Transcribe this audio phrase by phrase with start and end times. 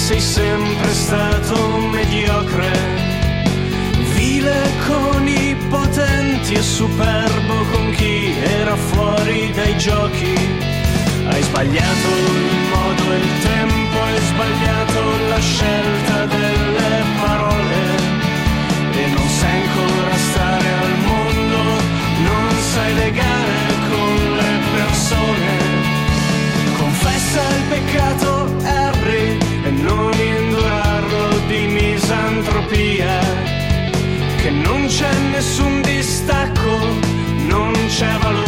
[0.00, 2.70] Sei sempre stato mediocre.
[4.14, 10.34] Vile con i potenti e superbo con chi era fuori dai giochi.
[11.28, 16.59] Hai sbagliato il modo e il tempo, hai sbagliato la scelta delle
[34.50, 36.78] non c'è nessun distacco,
[37.46, 38.39] non c'è valore,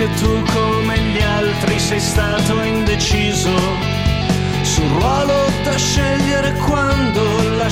[0.00, 3.50] anche tu come gli altri sei stato indeciso
[4.62, 7.22] sul ruolo da scegliere quando
[7.58, 7.68] la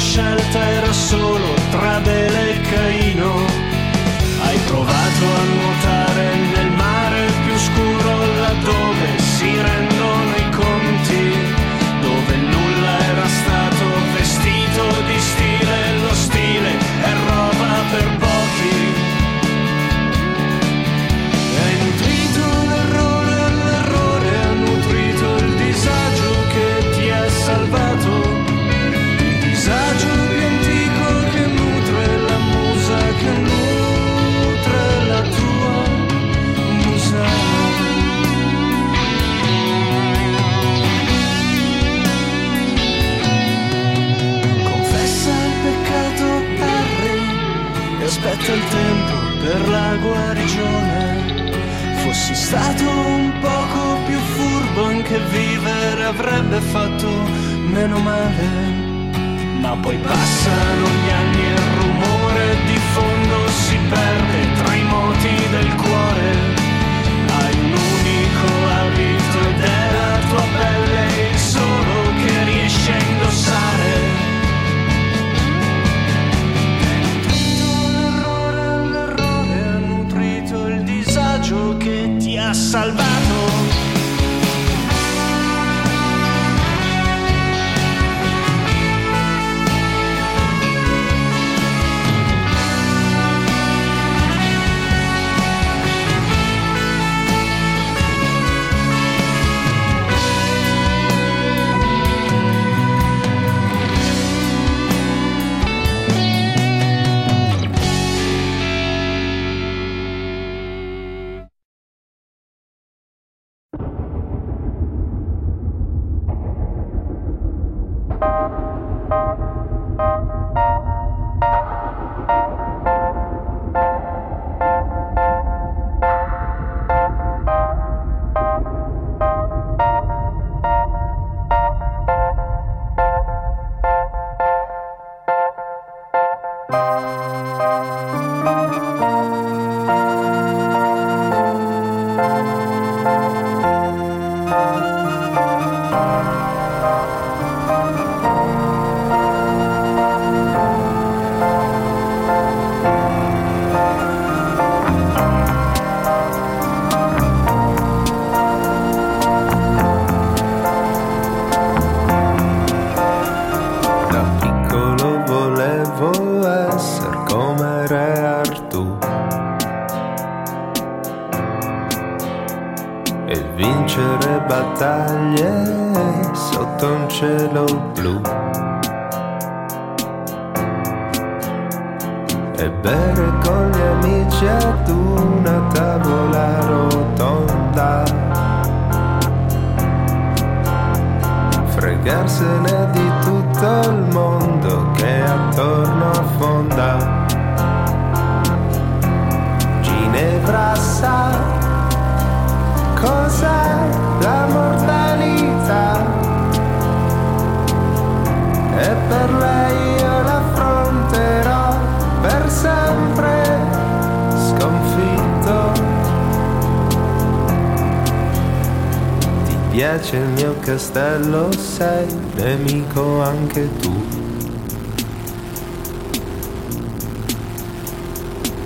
[220.09, 222.07] piace il mio castello, sei
[222.37, 224.03] nemico anche tu.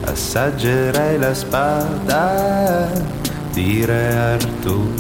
[0.05, 2.91] Assaggerei la spada
[3.53, 4.93] di Re Artù.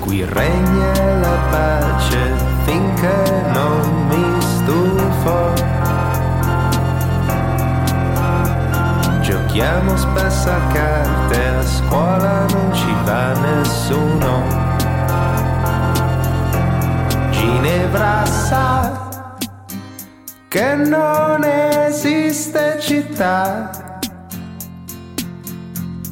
[0.00, 2.34] Qui regna la pace
[2.64, 5.79] finché non mi stufo
[9.50, 14.44] Giochiamo spesso a carte, a scuola non ci va nessuno.
[17.30, 19.08] Ginevra sa
[20.46, 23.72] che non esiste città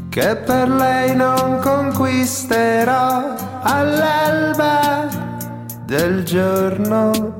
[0.08, 5.06] che per lei non conquisterò all'alba
[5.84, 7.38] del giorno.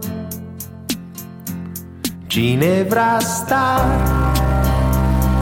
[2.28, 4.17] Ginevra sta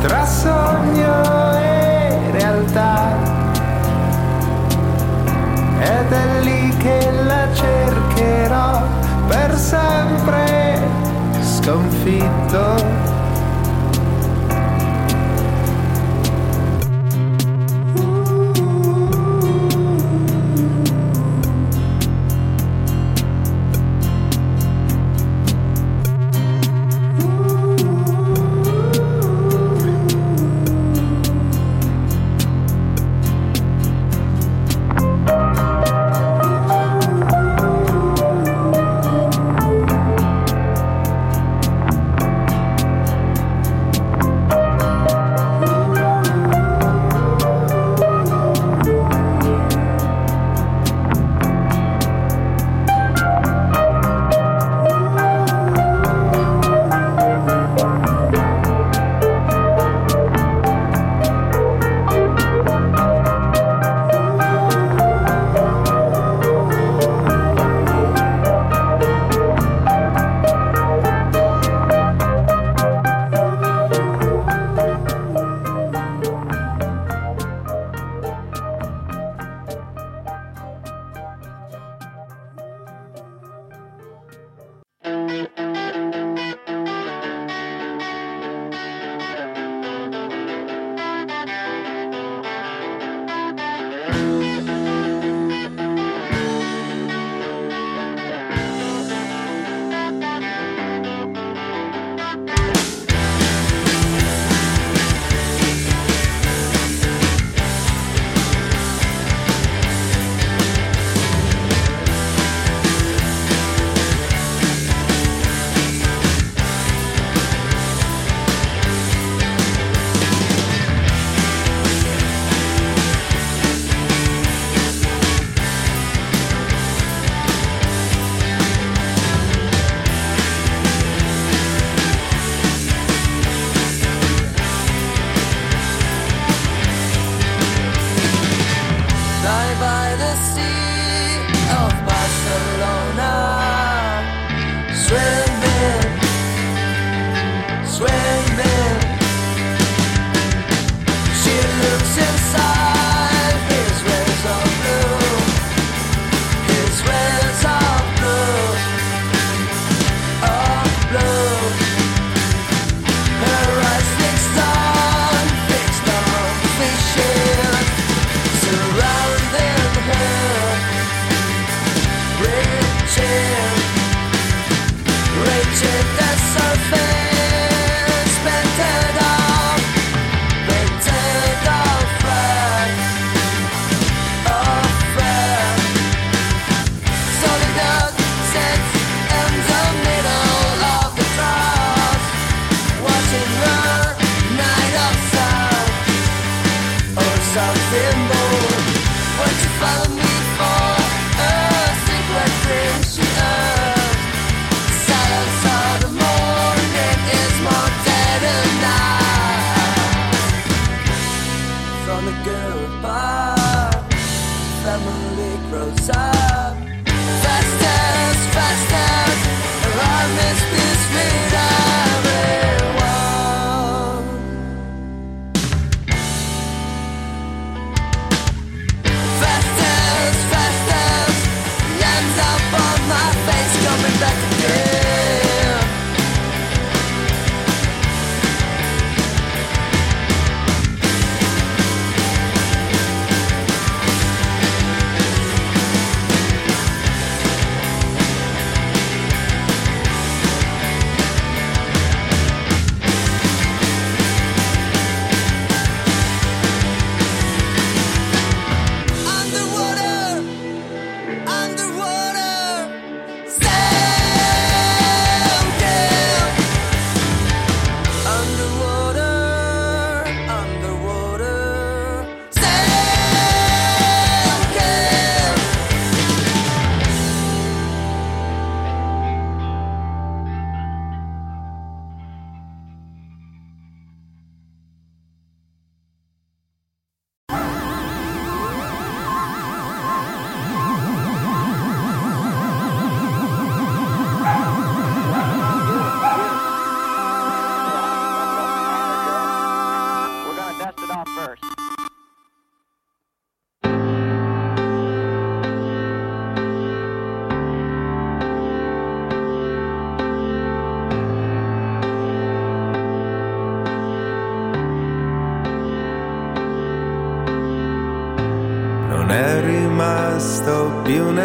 [0.00, 3.14] tra sogno e realtà.
[5.78, 8.82] Ed è lì che la cercherò
[9.28, 10.80] per sempre
[11.40, 13.15] sconfitto.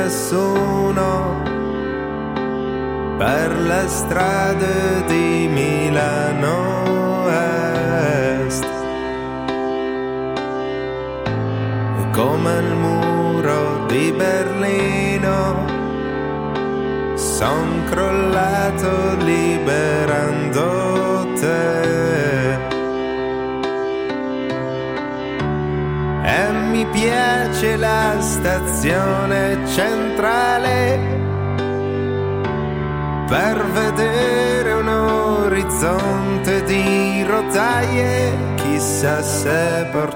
[0.02, 1.44] Nessuno
[3.18, 4.81] per le strade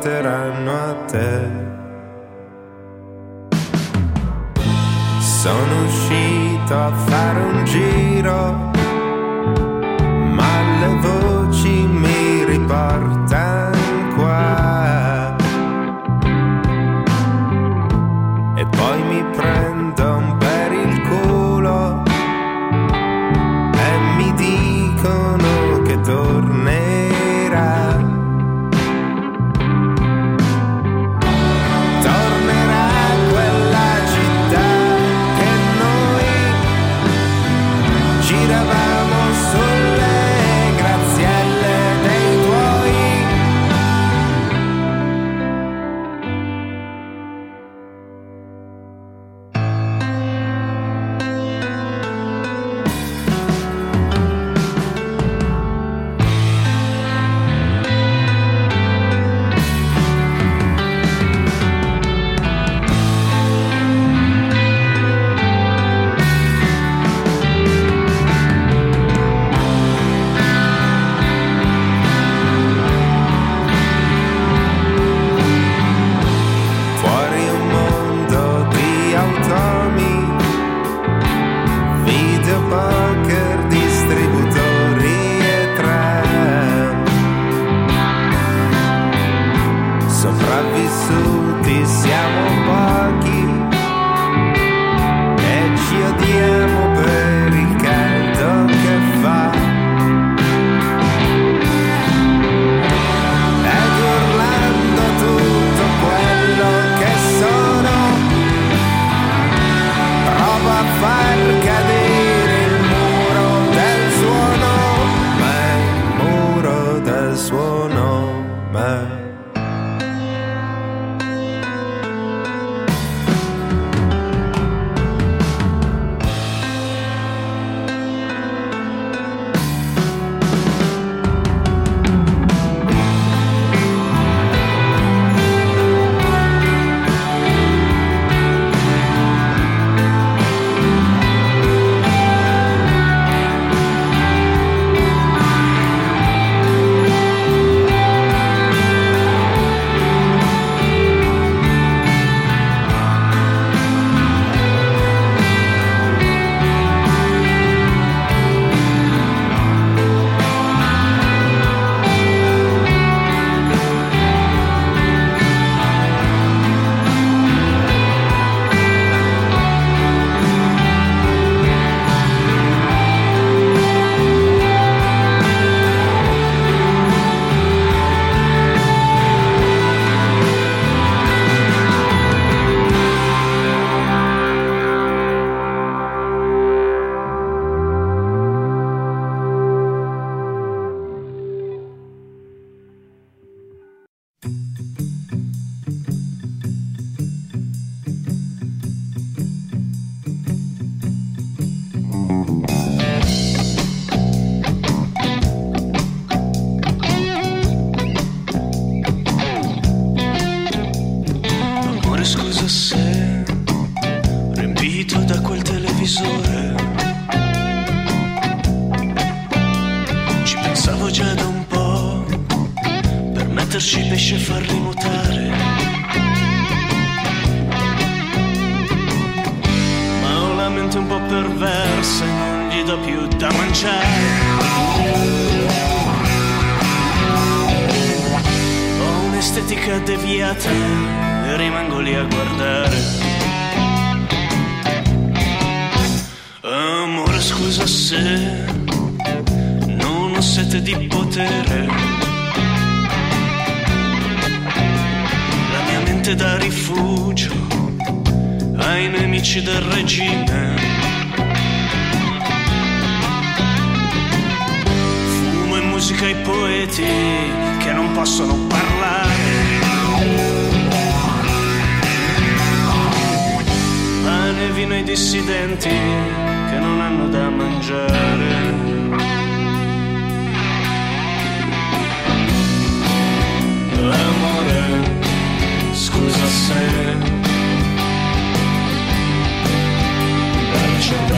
[0.05, 1.44] porteranno a te.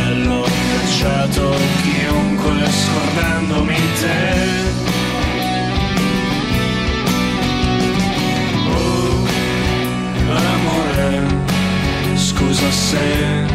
[0.07, 4.45] coltello ho cacciato chiunque scordandomi te.
[8.69, 9.25] Oh
[10.53, 11.27] amore,
[12.15, 13.45] scusa se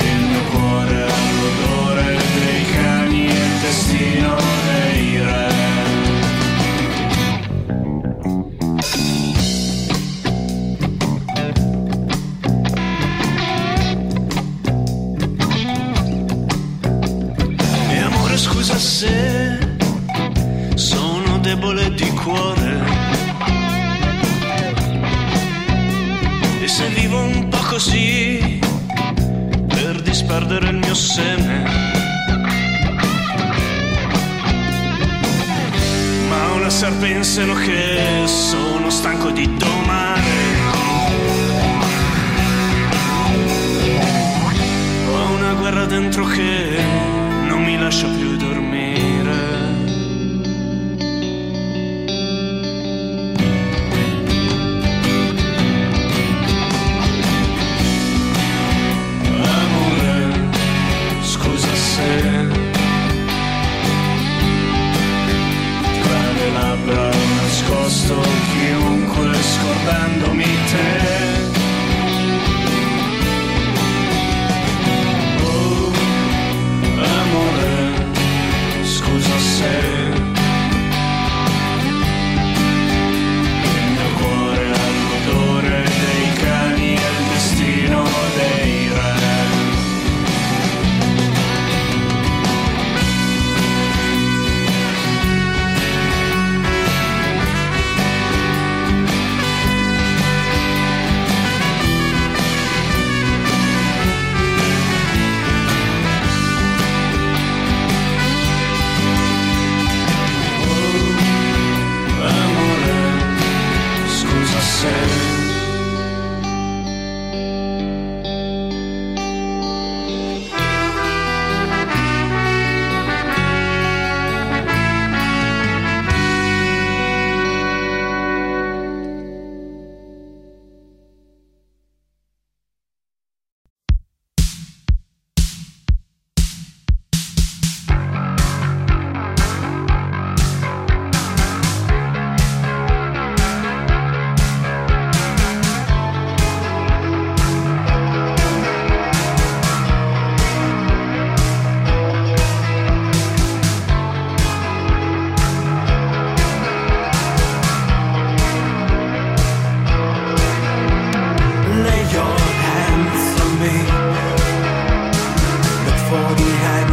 [0.00, 4.67] il mio cuore ha l'odore dei cani e il destino.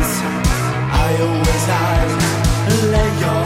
[0.07, 2.11] I always hide.
[2.91, 3.44] lay your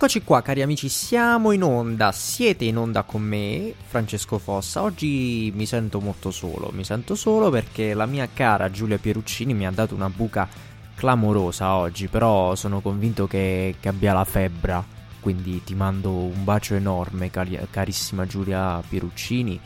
[0.00, 4.82] Eccoci qua cari amici, siamo in onda, siete in onda con me, Francesco Fossa.
[4.82, 9.66] Oggi mi sento molto solo, mi sento solo perché la mia cara Giulia Pieruccini mi
[9.66, 10.48] ha dato una buca
[10.94, 14.84] clamorosa oggi, però sono convinto che, che abbia la febbre,
[15.18, 19.60] quindi ti mando un bacio enorme cari- carissima Giulia Pieruccini.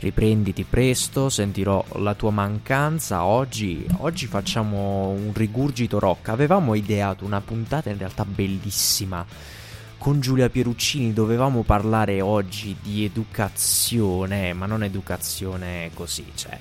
[0.00, 3.22] Riprenditi presto, sentirò la tua mancanza.
[3.22, 6.30] Oggi, oggi facciamo un rigurgito rock.
[6.30, 9.24] Avevamo ideato una puntata in realtà bellissima
[10.00, 16.58] con Giulia Pieruccini dovevamo parlare oggi di educazione, ma non educazione così, cioè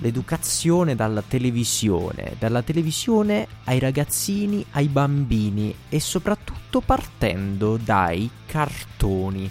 [0.00, 9.50] l'educazione dalla televisione, dalla televisione ai ragazzini, ai bambini e soprattutto partendo dai cartoni.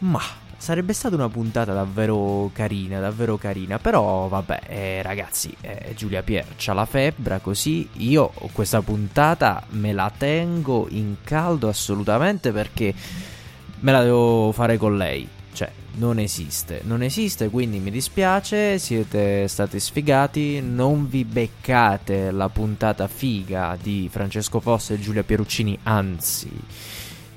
[0.00, 0.20] Ma
[0.60, 3.78] Sarebbe stata una puntata davvero carina, davvero carina.
[3.78, 9.92] Però, vabbè, eh, ragazzi, eh, Giulia Pier c'ha la febbre, così io questa puntata me
[9.92, 12.92] la tengo in caldo assolutamente perché
[13.80, 15.28] me la devo fare con lei.
[15.52, 22.48] Cioè, non esiste, non esiste, quindi mi dispiace, siete stati sfigati, non vi beccate la
[22.48, 26.50] puntata figa di Francesco Fossa e Giulia Pieruccini, anzi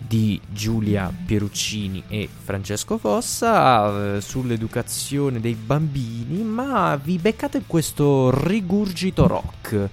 [0.08, 9.28] di Giulia Pieruccini e Francesco Fossa eh, sull'educazione dei bambini, ma vi beccate questo rigurgito
[9.28, 9.90] rock.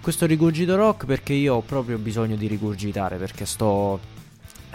[0.00, 3.98] Questo rigurgito rock perché io ho proprio bisogno di rigurgitare perché sto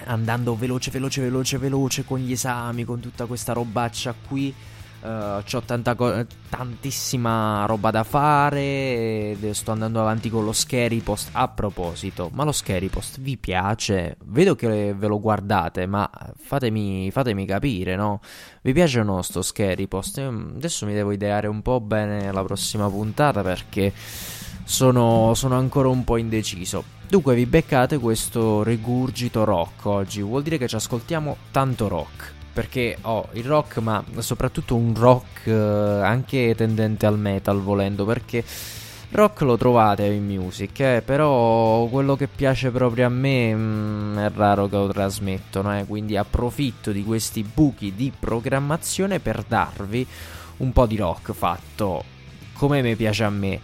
[0.05, 4.53] andando veloce, veloce, veloce, veloce con gli esami, con tutta questa robaccia qui
[5.01, 9.37] Uh, ho tanta co- tantissima roba da fare.
[9.51, 11.29] Sto andando avanti con lo scary post.
[11.33, 14.17] A proposito, ma lo scary post vi piace?
[14.25, 18.19] Vedo che ve lo guardate, ma fatemi, fatemi capire, no?
[18.61, 20.17] Vi piace o no sto scary post?
[20.17, 23.93] Adesso mi devo ideare un po' bene la prossima puntata perché
[24.65, 26.83] sono, sono ancora un po' indeciso.
[27.07, 30.21] Dunque, vi beccate questo rigurgito rock oggi.
[30.21, 34.93] Vuol dire che ci ascoltiamo tanto rock perché ho oh, il rock, ma soprattutto un
[34.95, 38.43] rock eh, anche tendente al metal, volendo, perché
[39.11, 44.17] rock lo trovate in music, eh, però quello che piace proprio a me mh, mm,
[44.17, 50.05] è raro che lo trasmettono, eh, quindi approfitto di questi buchi di programmazione per darvi
[50.57, 52.03] un po' di rock fatto
[52.53, 53.59] come mi piace a me.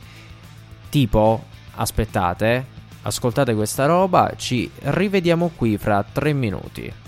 [0.90, 1.44] Tipo,
[1.76, 2.66] aspettate,
[3.02, 7.04] ascoltate questa roba, ci rivediamo qui fra tre minuti.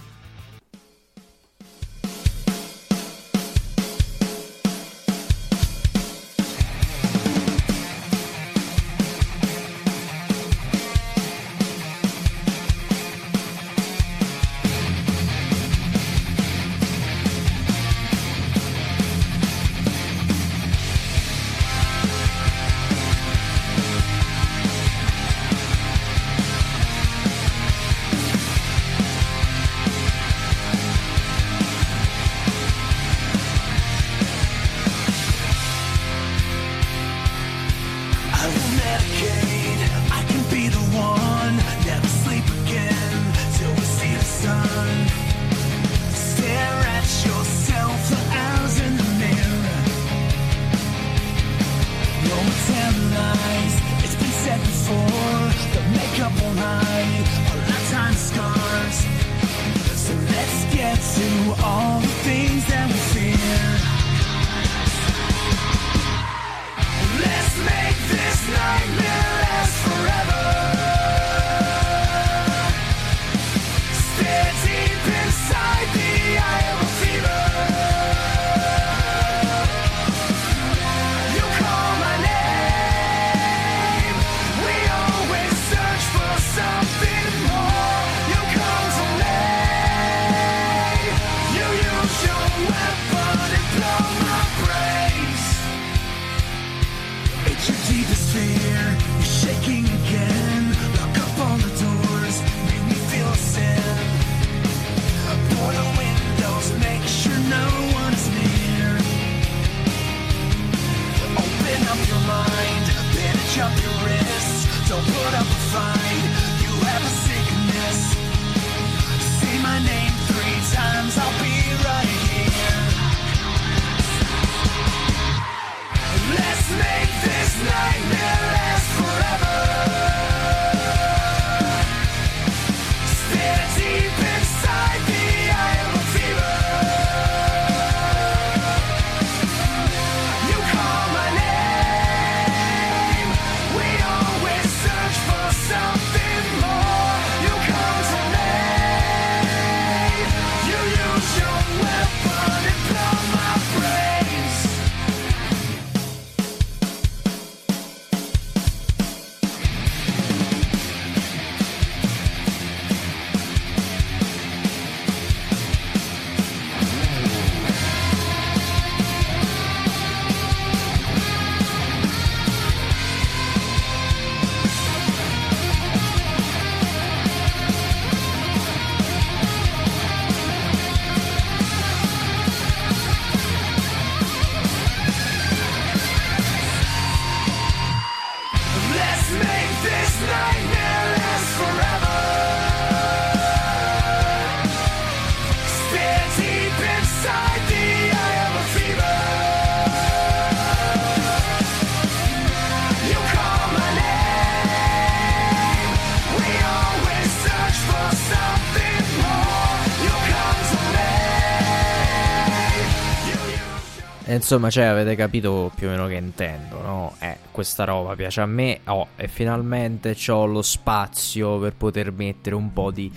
[214.37, 217.15] Insomma, cioè, avete capito più o meno che intendo, no?
[217.19, 218.79] Eh, questa roba piace a me.
[218.85, 223.11] Oh, e finalmente ho lo spazio per poter mettere un po' di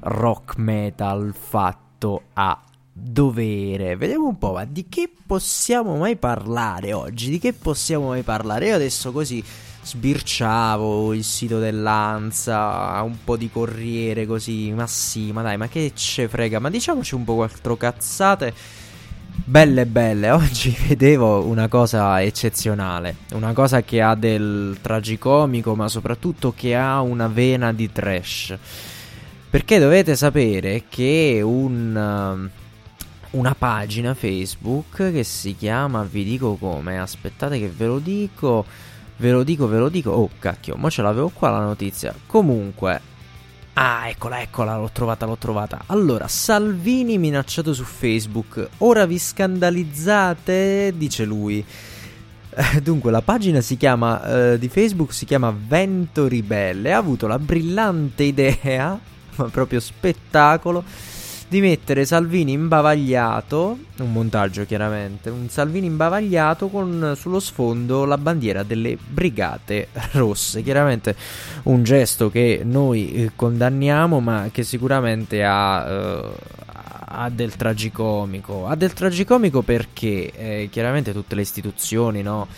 [0.00, 2.60] rock metal fatto a
[2.92, 3.96] dovere.
[3.96, 7.30] Vediamo un po', ma di che possiamo mai parlare oggi?
[7.30, 8.68] Di che possiamo mai parlare?
[8.68, 9.42] Io adesso così
[9.84, 15.92] sbirciavo il sito dell'Anza, un po' di Corriere così, ma sì, ma dai, ma che
[15.94, 16.58] ce frega?
[16.58, 18.54] Ma diciamoci un po' quattro cazzate
[19.46, 26.54] Belle belle, oggi vedevo una cosa eccezionale, una cosa che ha del tragicomico ma soprattutto
[26.56, 28.56] che ha una vena di trash.
[29.50, 32.50] Perché dovete sapere che un, um,
[33.32, 38.64] una pagina Facebook che si chiama, vi dico come, aspettate che ve lo dico,
[39.18, 42.14] ve lo dico, ve lo dico, oh cacchio, ma ce l'avevo qua la notizia.
[42.26, 43.12] Comunque,
[43.76, 45.82] Ah, eccola, eccola, l'ho trovata, l'ho trovata.
[45.86, 48.68] Allora, Salvini minacciato su Facebook.
[48.78, 51.64] Ora vi scandalizzate, dice lui.
[52.56, 56.92] Eh, dunque, la pagina chiama, eh, di Facebook si chiama Vento Ribelle.
[56.92, 58.96] Ha avuto la brillante idea,
[59.34, 60.84] ma proprio spettacolo
[61.54, 68.64] di mettere Salvini imbavagliato, un montaggio chiaramente, un Salvini imbavagliato con sullo sfondo la bandiera
[68.64, 69.86] delle Brigate
[70.18, 71.14] Rosse, chiaramente
[71.64, 76.32] un gesto che noi eh, condanniamo ma che sicuramente ha, eh,
[77.06, 82.48] ha del tragicomico, ha del tragicomico perché eh, chiaramente tutte le istituzioni, no?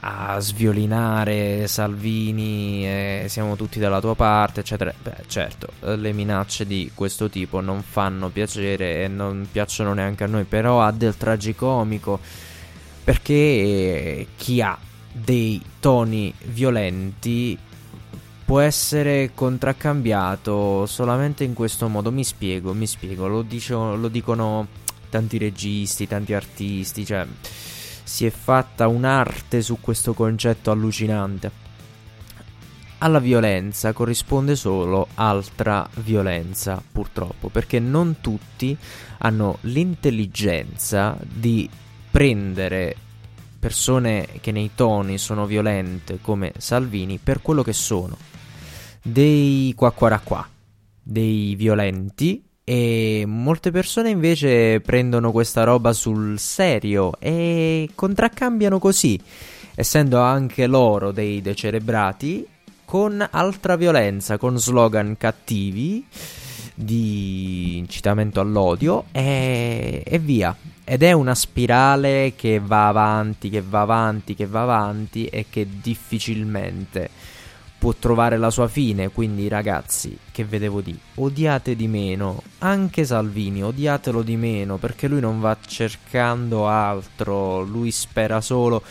[0.00, 4.92] A sviolinare Salvini, eh, siamo tutti dalla tua parte, eccetera.
[5.00, 10.26] Beh, certo, le minacce di questo tipo non fanno piacere e non piacciono neanche a
[10.26, 12.18] noi, però ha del tragicomico
[13.04, 14.78] perché chi ha
[15.12, 17.58] dei toni violenti
[18.44, 22.10] può essere contraccambiato solamente in questo modo.
[22.10, 24.66] Mi spiego, mi spiego, lo, dicio, lo dicono
[25.08, 27.26] tanti registi, tanti artisti, cioè
[28.10, 31.68] si è fatta un'arte su questo concetto allucinante.
[32.98, 38.76] Alla violenza corrisponde solo altra violenza, purtroppo, perché non tutti
[39.18, 41.70] hanno l'intelligenza di
[42.10, 42.96] prendere
[43.60, 48.16] persone che nei toni sono violente come Salvini per quello che sono.
[49.00, 50.46] Dei qua qua qua,
[51.00, 59.20] dei violenti e molte persone invece prendono questa roba sul serio e contraccambiano così,
[59.74, 62.46] essendo anche loro dei decerebrati,
[62.84, 66.06] con altra violenza, con slogan cattivi
[66.72, 70.56] di incitamento all'odio e, e via.
[70.84, 75.66] Ed è una spirale che va avanti, che va avanti, che va avanti e che
[75.80, 77.10] difficilmente
[77.80, 83.64] può trovare la sua fine, quindi ragazzi, che vedevo di odiate di meno, anche Salvini,
[83.64, 88.82] odiatelo di meno, perché lui non va cercando altro, lui spera solo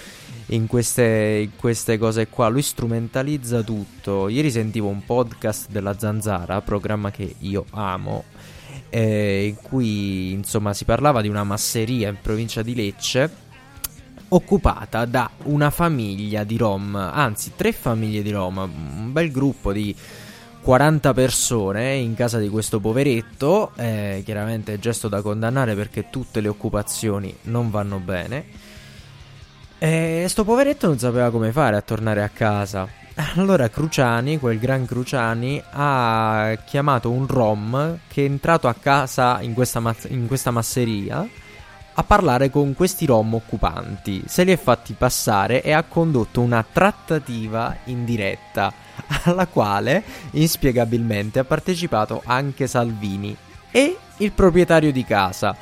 [0.47, 4.27] in queste, in queste cose qua, lui strumentalizza tutto.
[4.27, 8.23] Ieri sentivo un podcast della Zanzara, programma che io amo,
[8.89, 13.47] eh, in cui insomma si parlava di una masseria in provincia di Lecce
[14.29, 19.95] occupata da una famiglia di Rom, anzi tre famiglie di Rom, un bel gruppo di
[20.61, 26.47] 40 persone in casa di questo poveretto, eh, chiaramente gesto da condannare perché tutte le
[26.47, 28.67] occupazioni non vanno bene.
[29.79, 32.87] E sto poveretto non sapeva come fare a tornare a casa.
[33.35, 39.53] Allora Cruciani, quel gran Cruciani, ha chiamato un Rom che è entrato a casa in
[39.53, 41.27] questa, ma- in questa masseria
[41.99, 46.63] a parlare con questi rom occupanti, se li è fatti passare e ha condotto una
[46.63, 48.71] trattativa in diretta,
[49.25, 53.35] alla quale inspiegabilmente ha partecipato anche Salvini
[53.69, 55.53] e il proprietario di casa.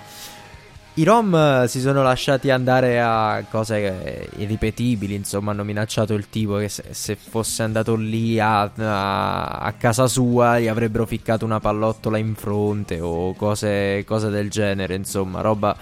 [0.94, 6.70] I rom si sono lasciati andare a cose irripetibili, insomma hanno minacciato il tipo che
[6.70, 12.20] se, se fosse andato lì a, a, a, casa sua gli avrebbero ficcato una pallottola
[12.20, 15.76] in fronte o cose, cose del genere, insomma roba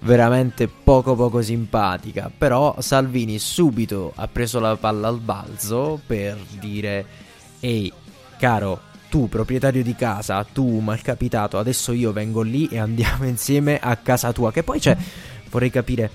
[0.00, 2.30] veramente poco poco simpatica.
[2.36, 7.04] Però Salvini subito ha preso la palla al balzo per dire:
[7.60, 7.92] Ehi,
[8.38, 13.96] caro, tu proprietario di casa, tu malcapitato, adesso io vengo lì e andiamo insieme a
[13.96, 14.52] casa tua.
[14.52, 14.96] Che poi c'è,
[15.50, 16.10] vorrei capire.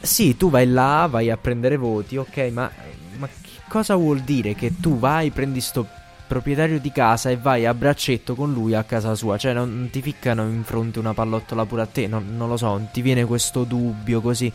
[0.00, 2.70] Sì, tu vai là, vai a prendere voti, ok, ma,
[3.16, 3.28] ma
[3.68, 5.86] cosa vuol dire che tu vai, prendi sto
[6.28, 9.36] proprietario di casa e vai a braccetto con lui a casa sua.
[9.38, 12.06] Cioè, non ti ficcano in fronte una pallottola pure a te.
[12.06, 14.52] Non, non lo so, non ti viene questo dubbio così.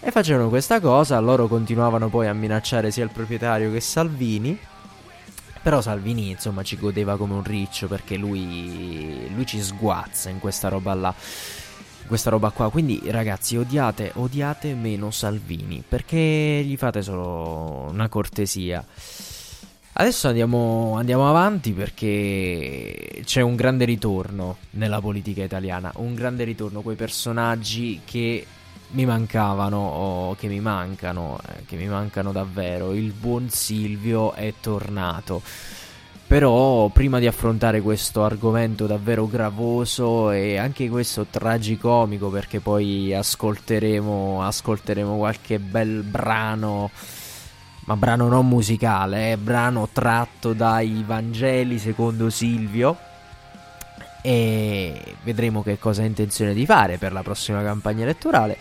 [0.00, 1.18] E facevano questa cosa.
[1.18, 4.58] Loro continuavano poi a minacciare sia il proprietario che Salvini.
[5.60, 10.68] Però Salvini, insomma, ci godeva come un riccio perché lui, lui ci sguazza in questa
[10.68, 11.14] roba là
[12.06, 12.70] questa roba qua.
[12.70, 18.84] Quindi, ragazzi, odiate, odiate meno Salvini perché gli fate solo una cortesia.
[19.94, 26.80] Adesso andiamo, andiamo, avanti perché c'è un grande ritorno nella politica italiana, un grande ritorno,
[26.80, 28.46] quei personaggi che
[28.92, 32.94] mi mancavano o che mi mancano, eh, che mi mancano davvero.
[32.94, 35.42] Il buon Silvio è tornato.
[36.26, 44.42] Però prima di affrontare questo argomento davvero gravoso e anche questo tragicomico perché poi ascolteremo,
[44.42, 46.90] ascolteremo qualche bel brano
[47.84, 52.96] ma brano non musicale, eh, brano tratto dai Vangeli secondo Silvio.
[54.22, 58.56] E vedremo che cosa ha intenzione di fare per la prossima campagna elettorale.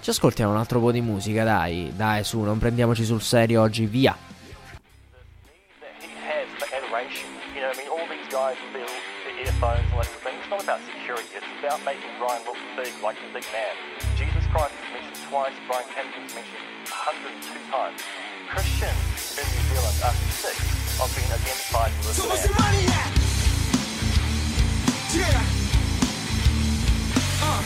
[0.00, 3.86] Ci ascoltiamo un altro po' di musica, dai, dai, su, non prendiamoci sul serio oggi,
[3.86, 4.16] via.
[14.50, 18.00] Christ is mentioned twice, Brian is mentioned 102 times.
[18.48, 20.56] Christians in New Zealand are sick
[21.04, 23.12] of being identified with so what's the money at?
[25.12, 25.36] Yeah.
[27.44, 27.60] Uh.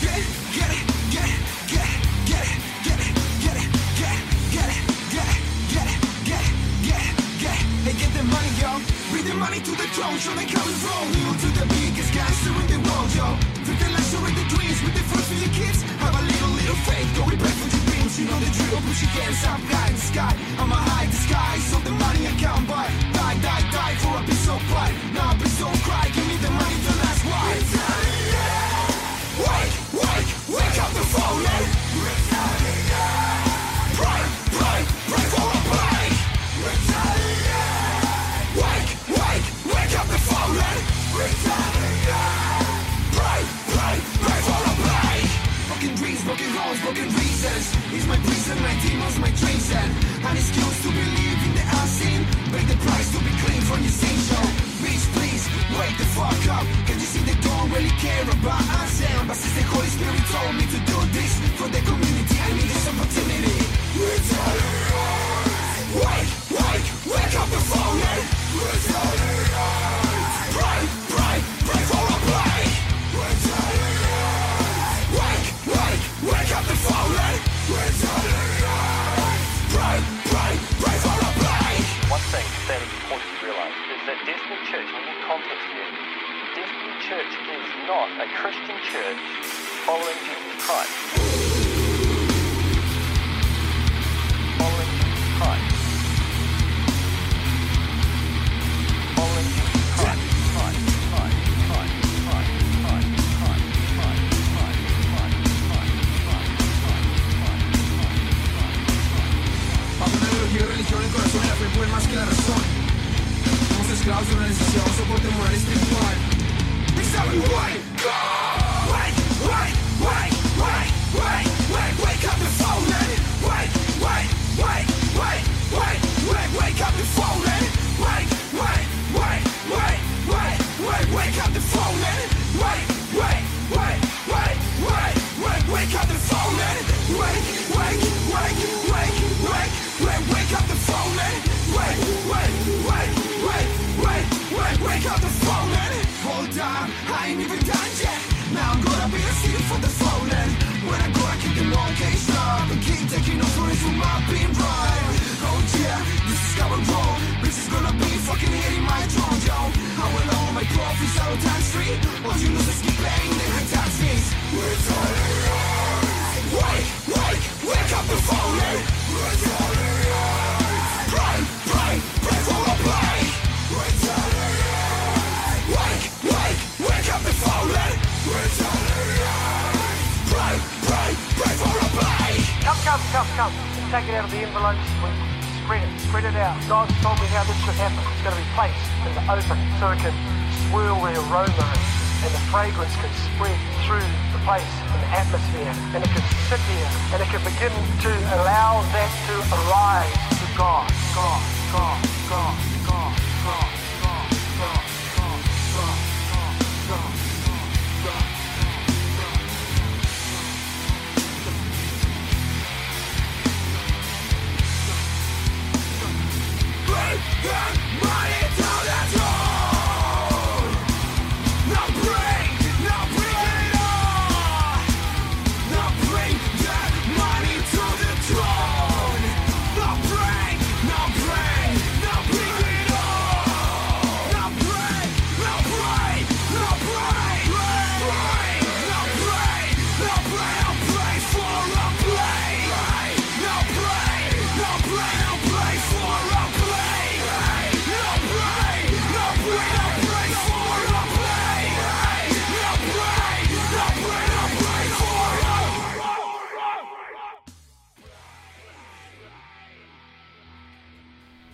[0.00, 0.26] Get it,
[0.56, 2.56] get it, get it, get it, get it,
[2.88, 3.12] get it,
[3.44, 3.68] get it,
[4.00, 4.80] get it, get it,
[5.12, 6.52] get it, get it, get it,
[6.88, 7.64] get it, get it.
[7.84, 8.80] Hey, get the money, yo.
[9.12, 11.04] Bring the money to the throne, show them coming from.
[11.20, 13.36] You to the biggest gangster in the world, yo.
[13.68, 14.71] Take the lesser with the the
[15.12, 15.82] first for your kids.
[16.02, 18.12] Have a little, little faith, go back for your dreams.
[18.18, 20.32] You know the drill, push your hands up, high in the sky.
[20.58, 21.20] I'ma hide the
[21.68, 22.88] so the money I can't buy.
[23.16, 24.94] Die, die, die for a piece of pride.
[25.14, 27.48] Now please don't cry, give me the money, don't ask why.
[29.44, 31.71] Wake, wake, wake up the fallen.
[47.42, 47.92] Reasons.
[47.92, 49.90] Is my prison, my demons, my dreams, and
[50.26, 50.42] and the
[50.82, 52.24] to believe in the unseen.
[52.52, 53.31] Pay the price to be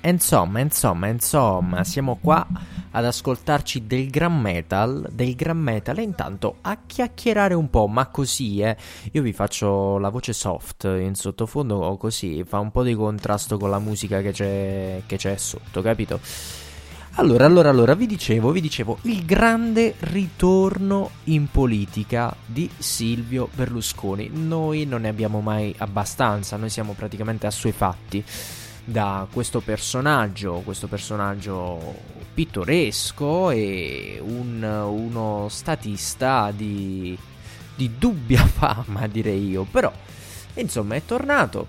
[0.09, 2.47] insomma, insomma, insomma, siamo qua
[2.91, 8.07] ad ascoltarci del gran metal, del gran metal e intanto a chiacchierare un po', ma
[8.07, 8.77] così, eh.
[9.13, 13.71] Io vi faccio la voce soft in sottofondo così, fa un po' di contrasto con
[13.71, 16.21] la musica che c'è, che c'è sotto, capito?
[17.19, 24.31] Allora, allora, allora, vi dicevo, vi dicevo, il grande ritorno in politica di Silvio Berlusconi.
[24.33, 28.25] Noi non ne abbiamo mai abbastanza, noi siamo praticamente assuefatti
[28.89, 31.95] da questo personaggio, questo personaggio
[32.33, 37.17] pittoresco e un, uno statista di,
[37.75, 39.65] di dubbia fama, direi io.
[39.65, 39.93] Però,
[40.55, 41.67] insomma, è tornato.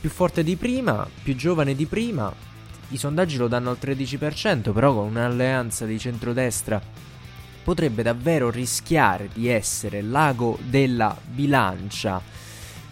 [0.00, 2.34] Più forte di prima, più giovane di prima.
[2.88, 6.82] I sondaggi lo danno al 13%, però con un'alleanza di centrodestra
[7.62, 12.20] potrebbe davvero rischiare di essere l'ago della bilancia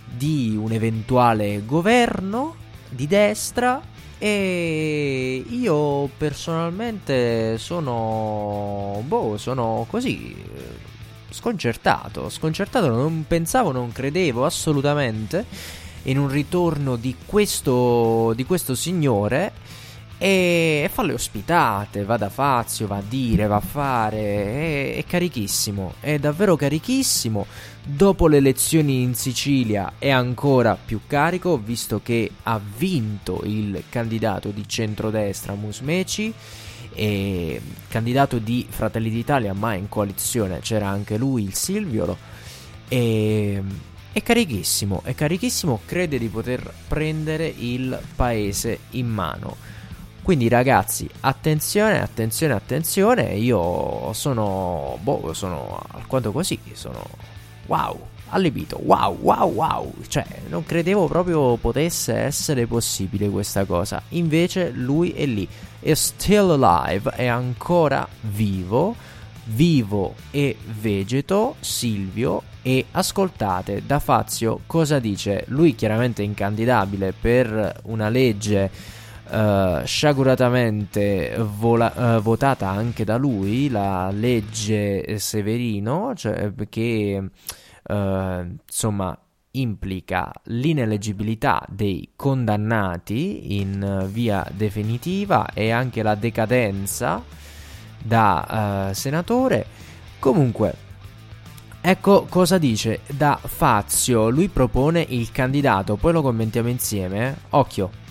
[0.04, 2.62] di un eventuale governo
[2.94, 3.80] di destra
[4.18, 10.34] e io personalmente sono boh, sono così
[11.30, 15.44] sconcertato, sconcertato, non pensavo, non credevo assolutamente
[16.04, 19.52] in un ritorno di questo di questo signore
[20.16, 25.04] e fa le ospitate, va da Fazio, va a dire, va a fare, è, è,
[25.04, 27.46] carichissimo, è davvero carichissimo.
[27.86, 34.48] Dopo le elezioni in Sicilia è ancora più carico, visto che ha vinto il candidato
[34.48, 36.32] di centrodestra Musmeci,
[36.94, 42.16] e candidato di Fratelli d'Italia, ma in coalizione c'era anche lui, il Silviolo,
[42.88, 43.62] e...
[44.12, 49.56] È carichissimo, è carichissimo, crede di poter prendere il paese in mano.
[50.22, 57.02] Quindi ragazzi, attenzione, attenzione, attenzione, io sono, boh, sono alquanto così, sono
[57.66, 57.98] wow,
[58.30, 65.12] allibito, wow, wow, wow, cioè non credevo proprio potesse essere possibile questa cosa, invece lui
[65.12, 65.48] è lì,
[65.80, 68.94] è still alive, è ancora vivo,
[69.46, 77.80] vivo e vegeto, Silvio, e ascoltate da Fazio cosa dice, lui chiaramente è incandidabile per
[77.84, 78.70] una legge
[79.26, 87.30] Uh, sciaguratamente vola- uh, votata anche da lui la legge Severino, cioè, che
[87.82, 89.18] uh, insomma
[89.52, 97.22] implica l'ineleggibilità dei condannati in via definitiva e anche la decadenza
[97.98, 99.66] da senatore.
[100.18, 100.74] Comunque,
[101.80, 104.28] ecco cosa dice da Fazio.
[104.28, 107.36] Lui propone il candidato, poi lo commentiamo insieme.
[107.50, 108.02] Occhio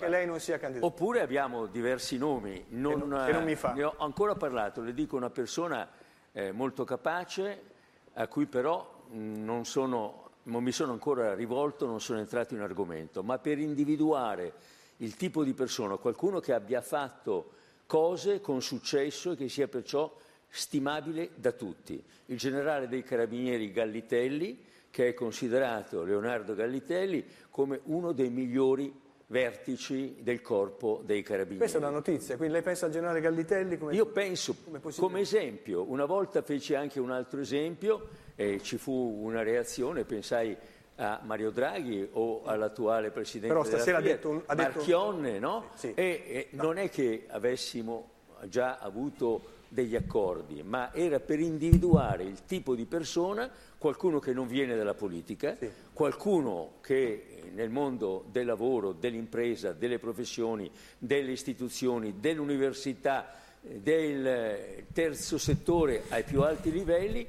[0.00, 0.86] che lei non sia candidato.
[0.86, 2.64] Oppure abbiamo diversi nomi.
[2.70, 3.72] Non, non, non mi fa.
[3.74, 5.88] Ne ho ancora parlato, le dico una persona
[6.32, 7.62] eh, molto capace,
[8.14, 13.22] a cui però non, sono, non mi sono ancora rivolto, non sono entrato in argomento,
[13.22, 14.52] ma per individuare
[14.98, 17.52] il tipo di persona, qualcuno che abbia fatto
[17.86, 20.14] cose con successo e che sia perciò
[20.48, 22.02] stimabile da tutti.
[22.26, 28.92] Il generale dei carabinieri Gallitelli, che è considerato Leonardo Gallitelli come uno dei migliori
[29.30, 31.58] vertici del corpo dei carabinieri.
[31.58, 35.20] Questa è una notizia, quindi lei pensa al generale Gallitelli come Io penso come, come
[35.20, 40.56] esempio, una volta feci anche un altro esempio e ci fu una reazione, pensai
[40.96, 44.70] a Mario Draghi o all'attuale presidente Però stasera Fiat, ha detto, ha detto...
[44.74, 45.70] Marchionne, no?
[45.74, 45.94] Sì.
[45.94, 46.62] E, e no.
[46.64, 48.10] non è che avessimo
[48.46, 53.48] già avuto degli accordi, ma era per individuare il tipo di persona,
[53.78, 55.70] qualcuno che non viene dalla politica, sì.
[55.92, 60.68] qualcuno che nel mondo del lavoro, dell'impresa, delle professioni,
[60.98, 67.26] delle istituzioni, dell'università, eh, del terzo settore ai più alti livelli,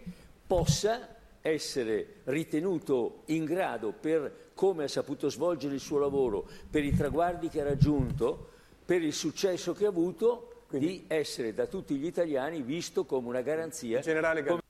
[0.47, 6.95] possa essere ritenuto in grado per come ha saputo svolgere il suo lavoro, per i
[6.95, 8.49] traguardi che ha raggiunto,
[8.83, 13.27] per il successo che ha avuto, Quindi, di essere da tutti gli italiani visto come
[13.27, 14.01] una garanzia.
[14.01, 14.60] Come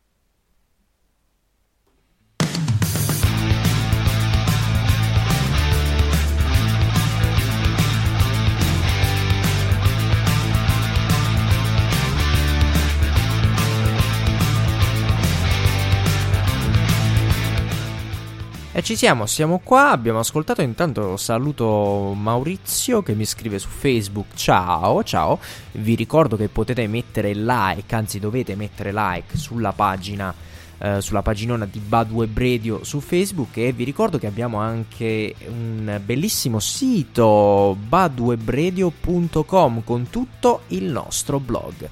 [18.81, 24.33] E ci siamo, siamo qua, abbiamo ascoltato, intanto saluto Maurizio che mi scrive su Facebook,
[24.33, 25.37] ciao, ciao,
[25.73, 30.33] vi ricordo che potete mettere like, anzi dovete mettere like sulla pagina,
[30.79, 36.01] eh, sulla paginona di Bad Web su Facebook e vi ricordo che abbiamo anche un
[36.03, 41.87] bellissimo sito badwebradio.com con tutto il nostro blog.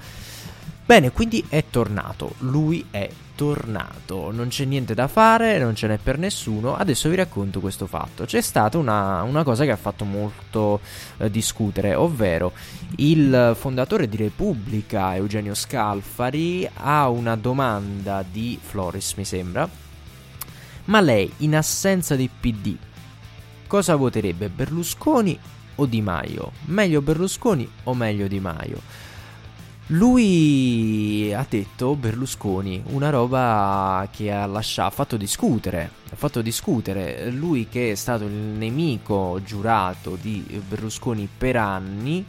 [0.88, 3.08] Bene, quindi è tornato, lui è
[3.40, 7.88] tornato, non c'è niente da fare, non ce n'è per nessuno, adesso vi racconto questo
[7.88, 8.26] fatto.
[8.26, 10.82] C'è stata una, una cosa che ha fatto molto
[11.20, 12.52] eh, discutere, ovvero
[12.98, 19.70] il fondatore di Repubblica, Eugenio Scalfari, ha una domanda di Floris, mi sembra,
[20.86, 22.76] ma lei, in assenza di PD,
[23.68, 25.40] cosa voterebbe, Berlusconi
[25.76, 26.52] o Di Maio?
[26.66, 29.08] Meglio Berlusconi o meglio Di Maio?
[29.92, 35.90] Lui ha detto Berlusconi una roba che ha, lasciato, ha fatto discutere.
[36.12, 37.32] Ha fatto discutere.
[37.32, 42.24] Lui che è stato il nemico giurato di Berlusconi per anni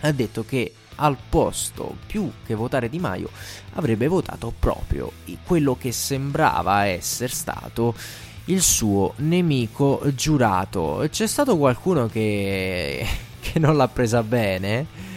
[0.00, 3.30] ha detto che al posto più che votare Di Maio
[3.74, 5.12] avrebbe votato proprio
[5.44, 7.94] quello che sembrava essere stato
[8.46, 11.06] il suo nemico giurato.
[11.08, 13.06] C'è stato qualcuno che,
[13.38, 15.12] che non l'ha presa bene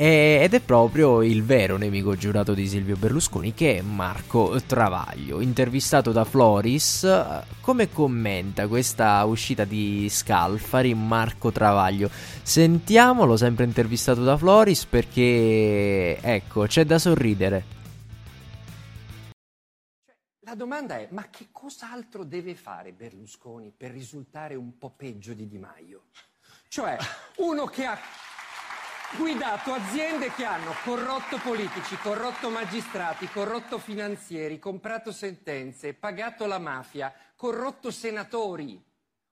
[0.00, 5.40] ed è proprio il vero nemico giurato di Silvio Berlusconi che è Marco Travaglio.
[5.40, 7.04] Intervistato da Floris,
[7.60, 12.08] come commenta questa uscita di Scalfari Marco Travaglio?
[12.12, 17.64] Sentiamolo, sempre intervistato da Floris perché ecco, c'è da sorridere.
[20.42, 25.48] La domanda è, ma che cos'altro deve fare Berlusconi per risultare un po' peggio di
[25.48, 26.04] Di Maio?
[26.68, 26.96] Cioè,
[27.38, 27.98] uno che ha
[29.16, 37.12] guidato aziende che hanno corrotto politici, corrotto magistrati, corrotto finanzieri, comprato sentenze, pagato la mafia,
[37.34, 38.84] corrotto senatori.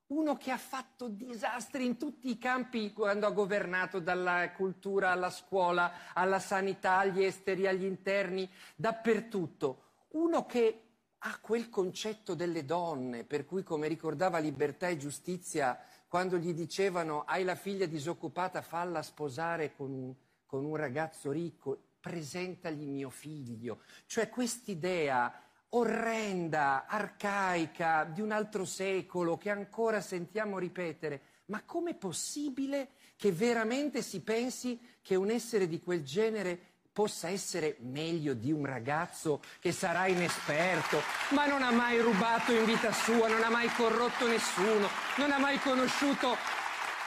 [0.08, 5.30] Uno che ha fatto disastri in tutti i campi quando ha governato, dalla cultura alla
[5.30, 9.82] scuola, alla sanità, agli esteri, agli interni, dappertutto.
[10.10, 10.82] Uno che
[11.18, 15.78] ha quel concetto delle donne, per cui, come ricordava Libertà e Giustizia,
[16.16, 22.86] quando gli dicevano hai la figlia disoccupata, falla sposare con, con un ragazzo ricco, presentagli
[22.86, 23.82] mio figlio.
[24.06, 25.30] Cioè quest'idea
[25.68, 31.20] orrenda, arcaica, di un altro secolo, che ancora sentiamo ripetere.
[31.48, 37.76] Ma com'è possibile che veramente si pensi che un essere di quel genere possa essere
[37.80, 43.28] meglio di un ragazzo che sarà inesperto, ma non ha mai rubato in vita sua,
[43.28, 44.88] non ha mai corrotto nessuno,
[45.18, 46.34] non ha mai conosciuto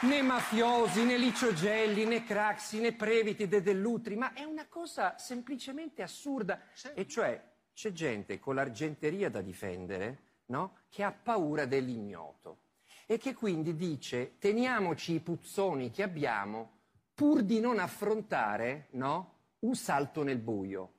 [0.02, 6.04] né mafiosi, né liciogelli, né craxi, né previti, né dell'utri, ma è una cosa semplicemente
[6.04, 6.62] assurda.
[6.94, 10.20] E cioè c'è gente con l'argenteria da difendere,
[10.50, 10.82] no?
[10.88, 12.60] Che ha paura dell'ignoto
[13.08, 16.78] e che quindi dice teniamoci i puzzoni che abbiamo
[17.16, 19.38] pur di non affrontare, no?
[19.60, 20.94] Un salto nel buio.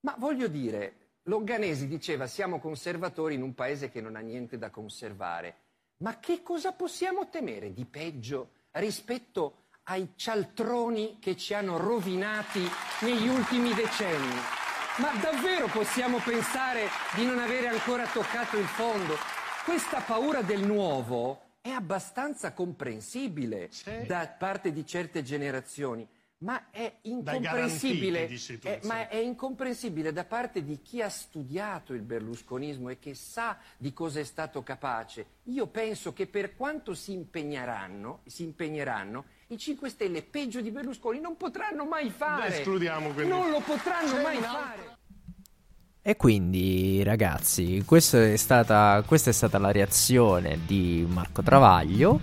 [0.00, 4.70] Ma voglio dire, Longanesi diceva siamo conservatori in un paese che non ha niente da
[4.70, 5.56] conservare.
[5.98, 12.60] Ma che cosa possiamo temere di peggio rispetto ai cialtroni che ci hanno rovinati
[13.02, 14.34] negli ultimi decenni?
[14.98, 19.14] Ma davvero possiamo pensare di non avere ancora toccato il fondo?
[19.64, 23.70] Questa paura del nuovo è abbastanza comprensibile
[24.06, 26.06] da parte di certe generazioni.
[26.42, 28.28] Ma è incomprensibile,
[28.62, 33.56] è, ma è incomprensibile da parte di chi ha studiato il berlusconismo e che sa
[33.76, 35.26] di cosa è stato capace.
[35.44, 41.20] Io penso che per quanto si impegneranno, si impegneranno i 5 Stelle peggio di Berlusconi
[41.20, 42.48] non potranno mai fare.
[42.48, 43.30] escludiamo quindi.
[43.30, 44.96] Non lo potranno C'è mai fare.
[46.04, 52.20] E quindi ragazzi, è stata, questa è stata la reazione di Marco Travaglio.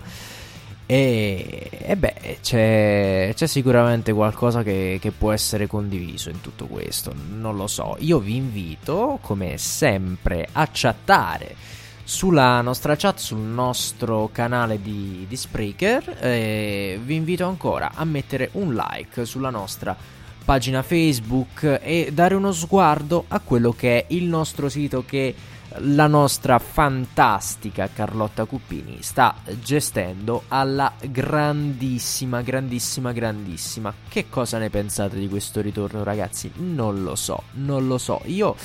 [0.92, 7.14] E, e beh, c'è, c'è, sicuramente qualcosa che, che, può essere condiviso in tutto questo.
[7.14, 7.94] Non lo so.
[8.00, 11.54] Io vi invito, come sempre, a chattare
[12.02, 16.16] sulla nostra chat, sul nostro canale di, di Spreaker.
[16.22, 19.96] E vi invito ancora a mettere un like sulla nostra
[20.44, 25.36] pagina Facebook e dare uno sguardo a quello che è il nostro sito che
[25.78, 33.94] la nostra fantastica Carlotta Cuppini sta gestendo alla grandissima, grandissima, grandissima.
[34.08, 36.50] Che cosa ne pensate di questo ritorno, ragazzi?
[36.56, 38.20] Non lo so, non lo so.
[38.24, 38.56] Io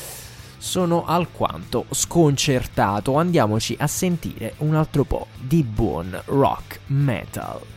[0.57, 3.15] sono alquanto sconcertato.
[3.15, 7.74] Andiamoci a sentire un altro po' di buon rock metal.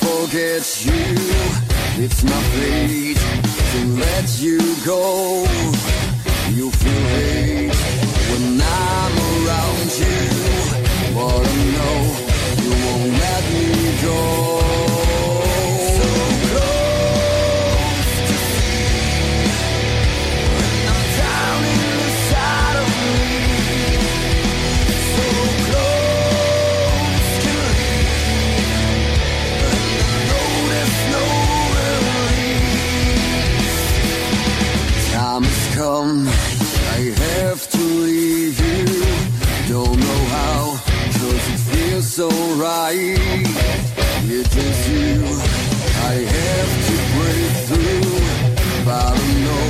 [0.00, 1.14] Forget you.
[2.04, 3.18] It's my fate
[3.72, 5.44] to let you go.
[6.50, 7.74] You feel hate
[8.30, 9.07] when I.
[35.98, 36.28] on.
[36.96, 38.84] I have to leave you.
[39.68, 40.60] Don't know how,
[41.18, 43.18] cause it feels so right.
[44.38, 45.14] It is you.
[46.10, 48.18] I have to break through.
[48.86, 49.66] But I know,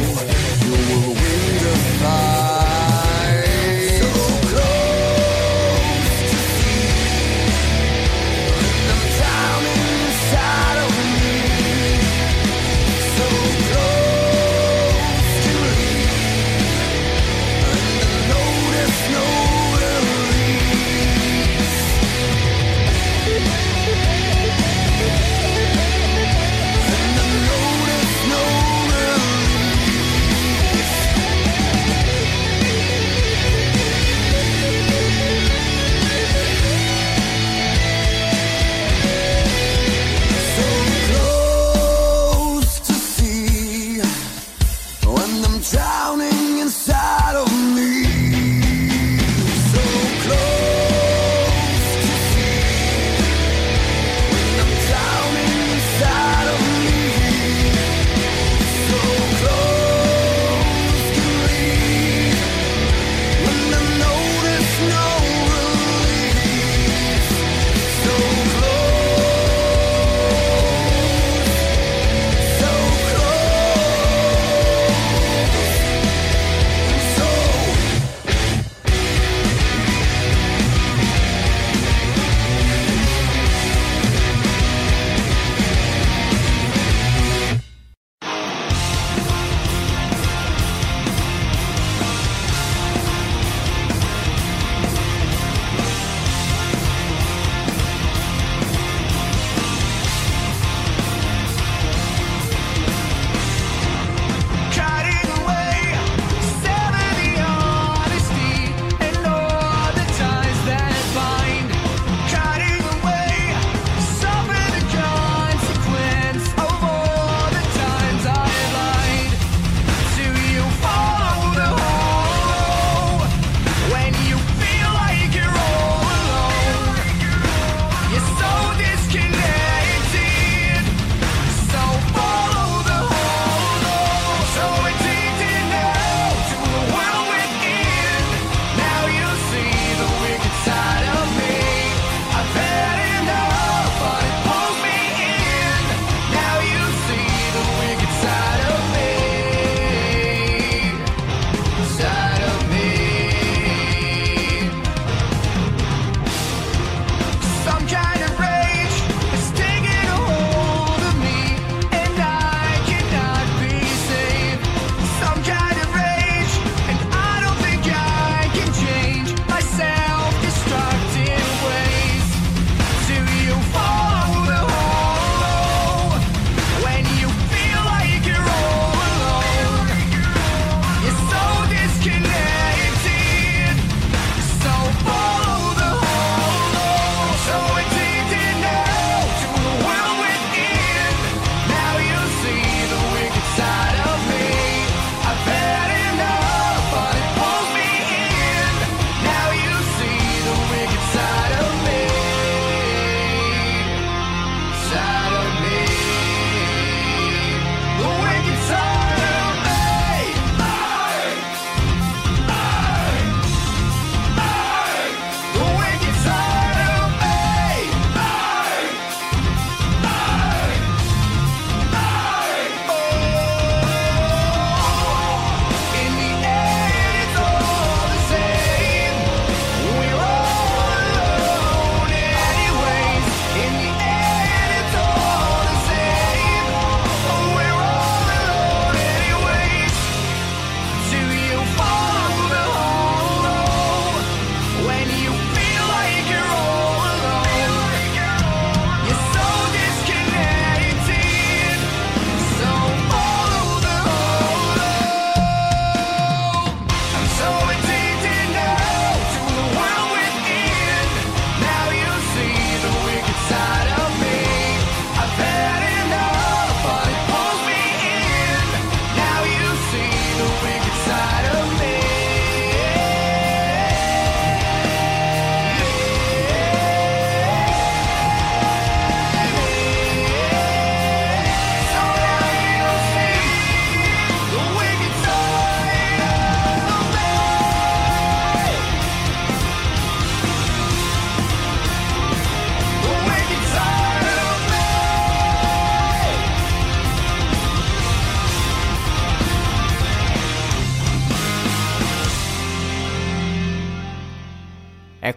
[0.64, 2.38] you will win the fight.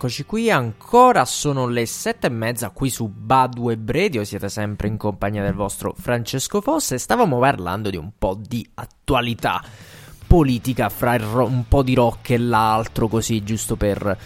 [0.03, 4.98] Eccoci qui ancora, sono le sette e mezza qui su Badweb Radio, siete sempre in
[4.98, 9.64] compagnia del vostro Francesco Fosse e stavamo parlando di un po' di attualità
[10.26, 14.18] politica fra ro- un po' di rock e l'altro così giusto per,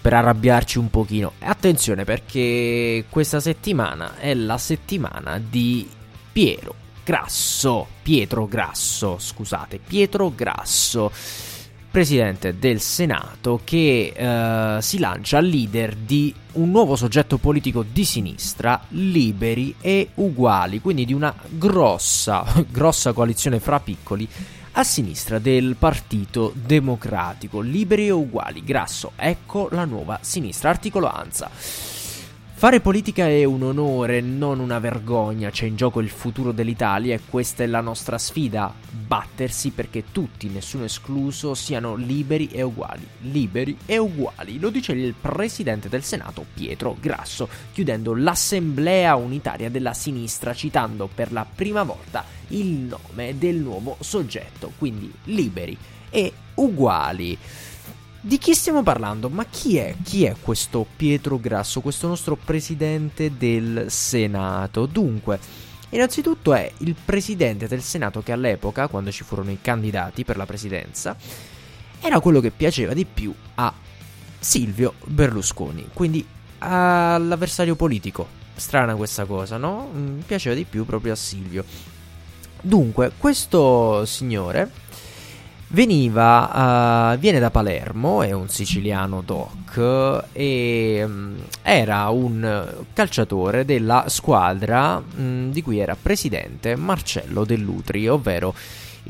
[0.00, 1.32] per arrabbiarci un pochino.
[1.40, 5.90] E attenzione perché questa settimana è la settimana di
[6.30, 11.10] Piero Grasso, Pietro Grasso, scusate, Pietro Grasso
[11.90, 18.80] presidente del Senato che eh, si lancia leader di un nuovo soggetto politico di sinistra,
[18.88, 24.28] liberi e uguali, quindi di una grossa, grossa coalizione fra piccoli
[24.72, 31.97] a sinistra del Partito Democratico, liberi e uguali, grasso, ecco la nuova sinistra, articolo ANSA.
[32.58, 37.20] Fare politica è un onore, non una vergogna, c'è in gioco il futuro dell'Italia e
[37.30, 43.06] questa è la nostra sfida, battersi perché tutti, nessuno escluso, siano liberi e uguali.
[43.20, 49.94] Liberi e uguali, lo dice il presidente del Senato Pietro Grasso, chiudendo l'assemblea unitaria della
[49.94, 55.78] sinistra citando per la prima volta il nome del nuovo soggetto, quindi liberi
[56.10, 57.38] e uguali.
[58.20, 59.28] Di chi stiamo parlando?
[59.28, 59.94] Ma chi è?
[60.02, 64.86] Chi è questo Pietro Grasso, questo nostro presidente del Senato?
[64.86, 65.38] Dunque,
[65.90, 70.46] innanzitutto è il presidente del Senato che all'epoca, quando ci furono i candidati per la
[70.46, 71.16] presidenza,
[72.00, 73.72] era quello che piaceva di più a
[74.40, 76.26] Silvio Berlusconi, quindi
[76.58, 78.26] all'avversario politico.
[78.56, 79.92] Strana questa cosa, no?
[79.94, 81.64] Mm, Piaceva di più proprio a Silvio.
[82.60, 84.86] Dunque, questo signore
[85.70, 94.06] Veniva, uh, viene da Palermo, è un siciliano doc e um, era un calciatore della
[94.08, 98.54] squadra um, di cui era presidente Marcello Dell'Utri, ovvero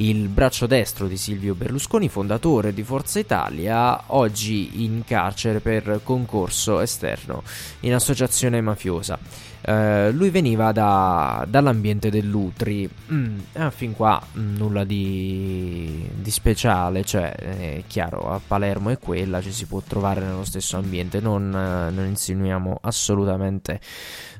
[0.01, 6.81] il braccio destro di Silvio Berlusconi, fondatore di Forza Italia, oggi in carcere per concorso
[6.81, 7.45] esterno
[7.81, 9.17] in associazione mafiosa.
[9.61, 17.05] Uh, lui veniva da, dall'ambiente dell'Utri, mm, eh, fin qua mm, nulla di, di, speciale,
[17.05, 21.47] cioè è chiaro, a Palermo è quella, ci si può trovare nello stesso ambiente, non,
[21.49, 23.81] uh, non insinuiamo assolutamente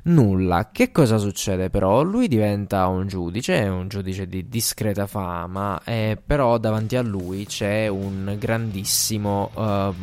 [0.03, 0.69] nulla.
[0.71, 2.01] Che cosa succede però?
[2.01, 7.87] Lui diventa un giudice, un giudice di discreta fama, eh, però davanti a lui c'è
[7.87, 9.93] un grandissimo, uh,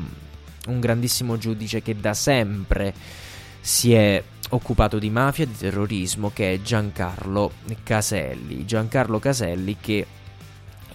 [0.71, 2.93] un grandissimo giudice che da sempre
[3.61, 7.52] si è occupato di mafia e di terrorismo che è Giancarlo
[7.82, 8.64] Caselli.
[8.64, 10.06] Giancarlo Caselli che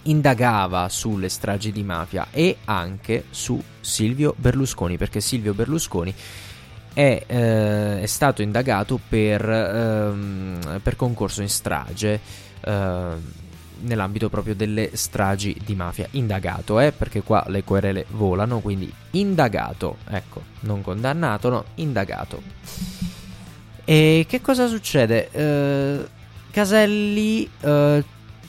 [0.04, 6.14] indagava sulle stragi di mafia e anche su Silvio Berlusconi, perché Silvio Berlusconi
[6.92, 12.20] è, eh, è stato indagato per, ehm, per, concorso in strage.
[12.60, 13.40] Eh,
[13.82, 16.06] nell'ambito proprio delle stragi di mafia.
[16.12, 22.40] Indagato, eh, perché qua le querele volano, quindi indagato, ecco, non condannato, no, indagato.
[23.84, 25.28] E che cosa succede?
[25.30, 26.08] Eh,
[26.50, 28.04] Caselli eh,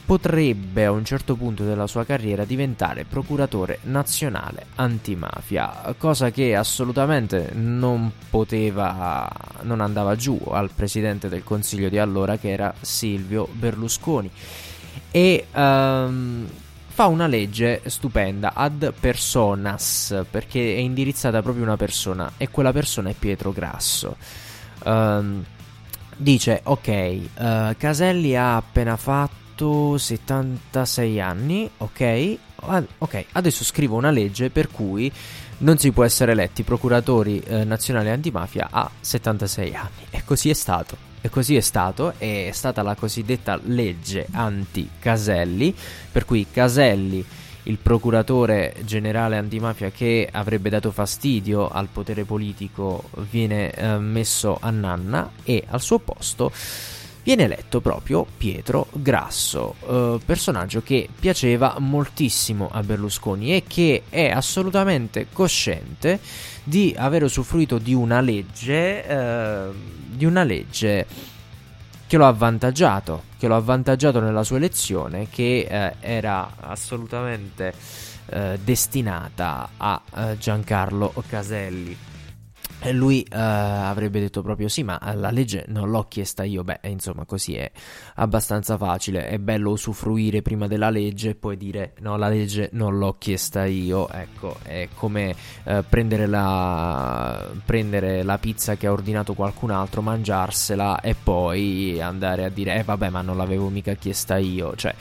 [0.05, 7.51] potrebbe a un certo punto della sua carriera diventare procuratore nazionale antimafia, cosa che assolutamente
[7.53, 9.29] non poteva,
[9.61, 14.29] non andava giù al presidente del consiglio di allora che era Silvio Berlusconi
[15.09, 16.47] e um,
[16.87, 23.09] fa una legge stupenda ad personas perché è indirizzata proprio una persona e quella persona
[23.09, 24.17] è Pietro Grasso.
[24.85, 25.43] Um,
[26.17, 32.37] dice ok, uh, Caselli ha appena fatto 76 anni, ok?
[32.97, 35.11] ok, adesso scrivo una legge per cui
[35.59, 40.53] non si può essere eletti procuratori eh, nazionali antimafia a 76 anni e così è
[40.53, 41.11] stato.
[41.25, 45.73] E così è stato, è stata la cosiddetta legge anti-Caselli,
[46.11, 47.25] per cui Caselli,
[47.63, 54.69] il procuratore generale antimafia che avrebbe dato fastidio al potere politico, viene eh, messo a
[54.69, 56.51] nanna e al suo posto
[57.23, 64.29] viene eletto proprio Pietro Grasso, eh, personaggio che piaceva moltissimo a Berlusconi e che è
[64.29, 66.19] assolutamente cosciente
[66.63, 69.67] di aver usufruito di una legge, eh,
[70.05, 71.05] di una legge
[72.13, 77.73] che lo ha avvantaggiato, che lo ha avvantaggiato nella sua elezione, che eh, era assolutamente
[78.27, 81.97] eh, destinata a eh, Giancarlo Caselli.
[82.91, 86.63] Lui uh, avrebbe detto proprio sì, ma la legge non l'ho chiesta io.
[86.63, 87.71] Beh, insomma, così è
[88.15, 89.27] abbastanza facile.
[89.27, 93.65] È bello usufruire prima della legge e poi dire no, la legge non l'ho chiesta
[93.65, 94.09] io.
[94.09, 100.99] Ecco, è come uh, prendere, la, prendere la pizza che ha ordinato qualcun altro, mangiarsela
[101.01, 104.75] e poi andare a dire eh vabbè, ma non l'avevo mica chiesta io.
[104.75, 104.93] Cioè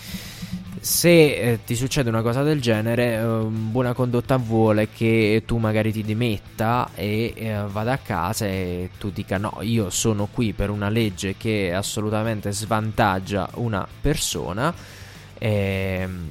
[0.83, 5.93] se eh, ti succede una cosa del genere, eh, buona condotta vuole che tu magari
[5.93, 10.71] ti dimetta e eh, vada a casa e tu dica no, io sono qui per
[10.71, 14.75] una legge che assolutamente svantaggia una persona
[15.39, 16.31] ehm,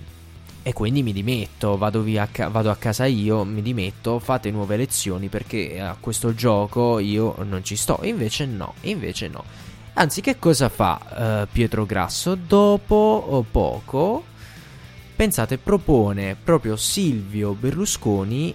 [0.64, 5.30] e quindi mi dimetto, vado, via vado a casa io, mi dimetto, fate nuove elezioni
[5.30, 8.02] perché a questo gioco io non ci sto.
[8.02, 9.45] E invece no, e invece no.
[9.94, 12.36] Anzi, che cosa fa eh, Pietro Grasso?
[12.36, 14.23] Dopo poco,
[15.22, 18.52] pensate, propone proprio Silvio Berlusconi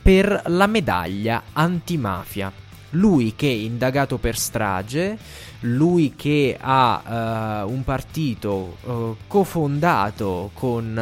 [0.00, 2.50] per la medaglia antimafia.
[2.92, 5.18] Lui che è indagato per strage,
[5.60, 10.96] lui che ha uh, un partito uh, cofondato con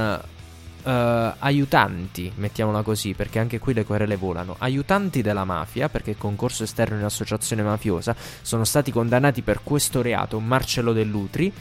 [0.82, 0.90] uh,
[1.38, 6.98] aiutanti, mettiamola così, perché anche qui le querele volano, aiutanti della mafia, perché concorso esterno
[6.98, 11.52] in associazione mafiosa, sono stati condannati per questo reato Marcello Dell'Utri,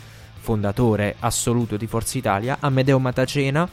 [0.50, 3.70] fondatore assoluto di Forza Italia, Amedeo Matacena,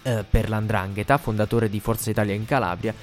[0.00, 2.94] eh, per l'Andrangheta, fondatore di Forza Italia in Calabria,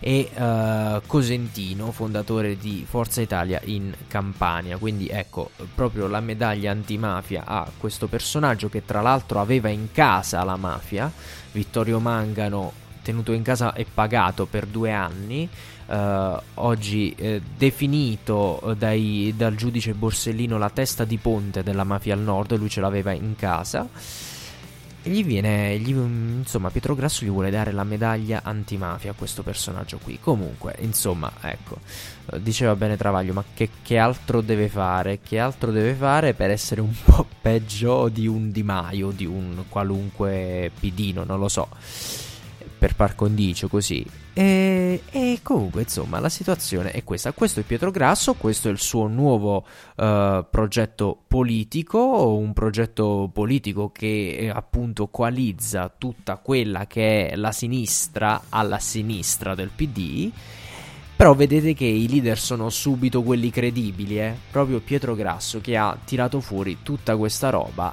[0.00, 4.78] e uh, Cosentino, fondatore di Forza Italia in Campania.
[4.78, 10.42] Quindi ecco, proprio la medaglia antimafia a questo personaggio che tra l'altro aveva in casa
[10.42, 11.12] la mafia,
[11.52, 12.72] Vittorio Mangano,
[13.02, 15.46] tenuto in casa e pagato per due anni.
[15.88, 22.20] Uh, oggi eh, definito dai, dal giudice Borsellino la testa di ponte della mafia al
[22.20, 23.88] nord, lui ce l'aveva in casa
[25.08, 29.98] gli viene, gli, insomma, Pietro Grasso gli vuole dare la medaglia antimafia a questo personaggio
[30.02, 30.18] qui.
[30.20, 31.78] Comunque, insomma, ecco,
[32.32, 35.20] eh, diceva bene Travaglio, ma che, che, altro deve fare?
[35.20, 39.64] Che altro deve fare per essere un po' peggio di un Di Maio, di un
[39.68, 41.68] qualunque pidino, non lo so
[42.78, 44.06] per par condicio così.
[44.32, 47.32] E, e, comunque, insomma, la situazione è questa.
[47.32, 53.90] Questo è Pietro Grasso, questo è il suo nuovo uh, progetto politico, un progetto politico
[53.90, 60.30] che eh, appunto coalizza tutta quella che è la sinistra alla sinistra del PD.
[61.16, 64.36] Però vedete che i leader sono subito quelli credibili, eh?
[64.52, 67.92] Proprio Pietro Grasso che ha tirato fuori tutta questa roba.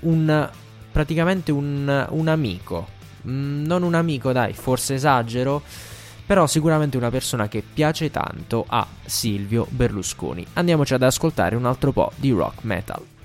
[0.00, 0.50] Un
[0.90, 2.95] praticamente un, un amico
[3.28, 5.62] Mm, non un amico, dai, forse esagero,
[6.24, 10.44] però sicuramente una persona che piace tanto a Silvio Berlusconi.
[10.54, 13.15] Andiamoci ad ascoltare un altro po' di rock metal.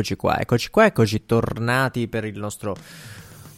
[0.00, 2.74] Eccoci qua, eccoci qua, eccoci tornati per il nostro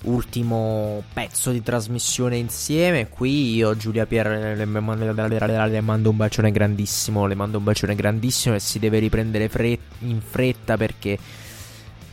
[0.07, 3.09] ultimo pezzo di trasmissione insieme.
[3.09, 8.59] Qui io, Giulia Pierre, le, mando un bacione grandissimo, le mando un bacione grandissimo e
[8.59, 9.49] si deve riprendere
[10.01, 11.17] in fretta perché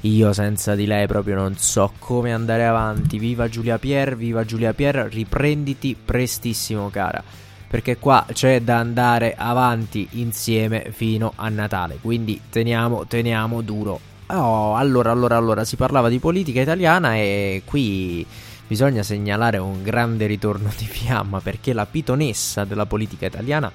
[0.02, 3.18] io senza di lei proprio non so come andare avanti.
[3.18, 7.24] Viva Giulia Pierre, viva Giulia Pierre, riprenditi prestissimo cara.
[7.68, 11.98] Perché qua c'è da andare avanti insieme fino a Natale.
[12.00, 14.09] Quindi teniamo, teniamo duro.
[14.32, 18.24] Oh, allora, allora, allora, si parlava di politica italiana e qui
[18.68, 23.72] bisogna segnalare un grande ritorno di fiamma perché la pitonessa della politica italiana,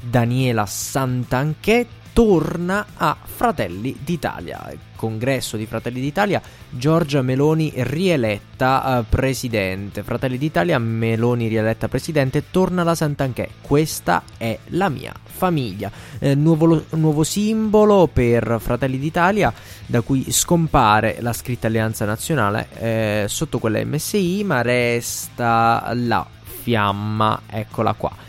[0.00, 4.87] Daniela Santanchè, torna a Fratelli d'Italia.
[4.98, 10.02] Congresso di Fratelli d'Italia, Giorgia Meloni rieletta eh, presidente.
[10.02, 13.48] Fratelli d'Italia, Meloni rieletta presidente, torna la Santanchè.
[13.60, 15.88] Questa è la mia famiglia.
[16.18, 19.52] Eh, nuovo, nuovo simbolo per Fratelli d'Italia,
[19.86, 27.42] da cui scompare la scritta Alleanza Nazionale eh, sotto quella MSI, ma resta la fiamma,
[27.46, 28.27] eccola qua.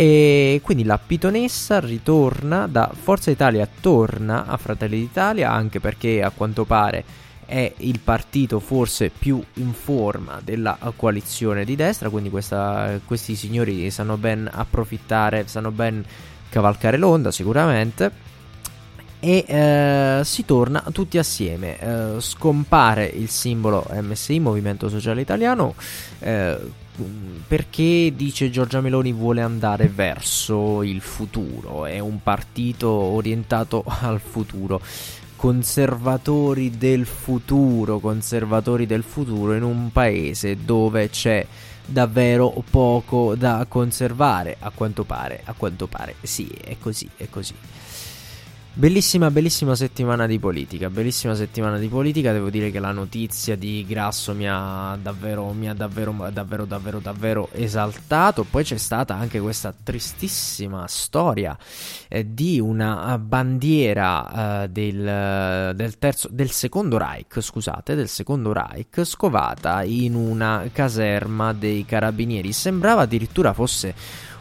[0.00, 6.30] E quindi la pitonessa ritorna da Forza Italia, torna a Fratelli d'Italia, anche perché a
[6.30, 7.02] quanto pare
[7.44, 13.90] è il partito forse più in forma della coalizione di destra, quindi questa- questi signori
[13.90, 16.04] sanno ben approfittare, sanno ben
[16.48, 18.12] cavalcare l'onda sicuramente.
[19.18, 21.76] E eh, si torna tutti assieme.
[21.80, 25.74] Eh, scompare il simbolo MSI, Movimento Sociale Italiano.
[26.20, 26.86] eh,
[27.46, 34.80] perché dice Giorgia Meloni vuole andare verso il futuro, è un partito orientato al futuro.
[35.36, 41.46] Conservatori del futuro, conservatori del futuro in un paese dove c'è
[41.84, 46.16] davvero poco da conservare, a quanto pare, a quanto pare.
[46.22, 47.54] Sì, è così, è così.
[48.78, 53.84] Bellissima, bellissima settimana di politica, bellissima settimana di politica, devo dire che la notizia di
[53.84, 59.40] Grasso mi ha davvero, mi ha davvero, davvero, davvero, davvero esaltato, poi c'è stata anche
[59.40, 61.58] questa tristissima storia
[62.06, 69.02] eh, di una bandiera eh, del, del, terzo, del secondo Reich, scusate, del secondo Reich,
[69.02, 73.92] scovata in una caserma dei carabinieri, sembrava addirittura fosse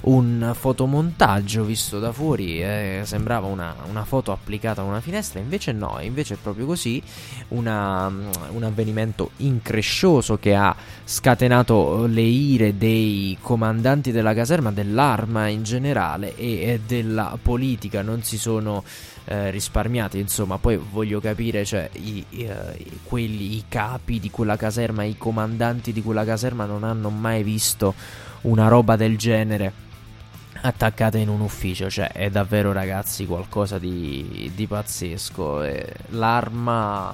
[0.02, 5.72] un fotomontaggio visto da fuori, eh, sembrava una, una, foto applicata a una finestra, invece
[5.72, 7.02] no, invece è proprio così,
[7.50, 15.64] una, un avvenimento increscioso che ha scatenato le ire dei comandanti della caserma, dell'arma in
[15.64, 18.84] generale e, della politica, non si sono...
[19.30, 20.20] Eh, risparmiati.
[20.20, 22.50] Insomma, poi voglio capire, cioè, i, i,
[23.04, 27.94] quelli, i capi di quella caserma, i comandanti di quella caserma non hanno mai visto
[28.44, 29.87] una roba del genere
[30.62, 35.62] attaccata in un ufficio, cioè è davvero ragazzi qualcosa di, di pazzesco.
[36.10, 37.14] L'arma,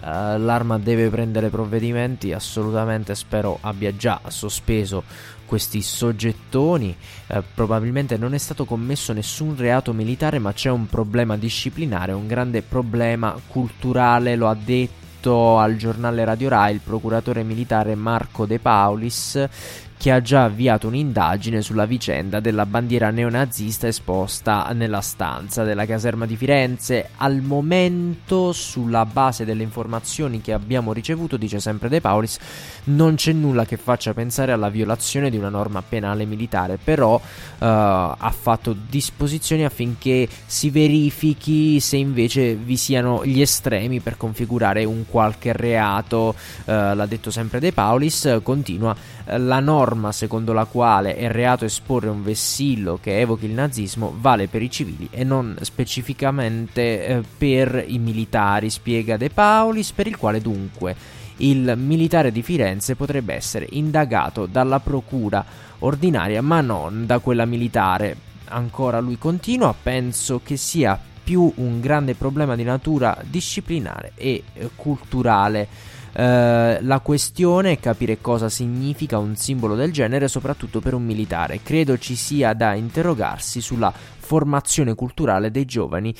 [0.00, 5.04] eh, l'arma deve prendere provvedimenti, assolutamente spero abbia già sospeso
[5.44, 6.96] questi soggettoni.
[7.26, 12.26] Eh, probabilmente non è stato commesso nessun reato militare, ma c'è un problema disciplinare, un
[12.26, 18.58] grande problema culturale, lo ha detto al giornale Radio Rai il procuratore militare Marco De
[18.58, 19.48] Paulis
[20.02, 26.26] che ha già avviato un'indagine sulla vicenda della bandiera neonazista esposta nella stanza della caserma
[26.26, 27.10] di Firenze.
[27.18, 32.36] Al momento, sulla base delle informazioni che abbiamo ricevuto, dice sempre De Paulis,
[32.86, 37.20] non c'è nulla che faccia pensare alla violazione di una norma penale militare, però uh,
[37.58, 45.04] ha fatto disposizioni affinché si verifichi se invece vi siano gli estremi per configurare un
[45.06, 46.34] qualche reato,
[46.64, 48.96] uh, l'ha detto sempre De Paulis, continua
[49.26, 54.48] la norma secondo la quale è reato esporre un vessillo che evochi il nazismo vale
[54.48, 60.16] per i civili e non specificamente eh, per i militari, spiega De Paulis, per il
[60.16, 60.96] quale dunque
[61.38, 65.44] il militare di Firenze potrebbe essere indagato dalla procura
[65.80, 68.16] ordinaria ma non da quella militare.
[68.48, 74.70] Ancora lui continua, penso che sia più un grande problema di natura disciplinare e eh,
[74.74, 75.68] culturale
[76.14, 81.60] eh, la questione è capire cosa significa un simbolo del genere, soprattutto per un militare.
[81.62, 86.14] Credo ci sia da interrogarsi sulla formazione culturale dei giovani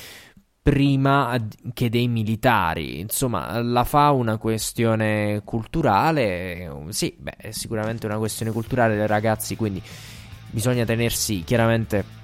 [0.61, 1.37] prima
[1.73, 2.99] che dei militari.
[2.99, 6.71] Insomma, la fa una questione culturale.
[6.89, 9.81] Sì, beh, è sicuramente una questione culturale dei ragazzi, quindi
[10.49, 12.21] bisogna tenersi chiaramente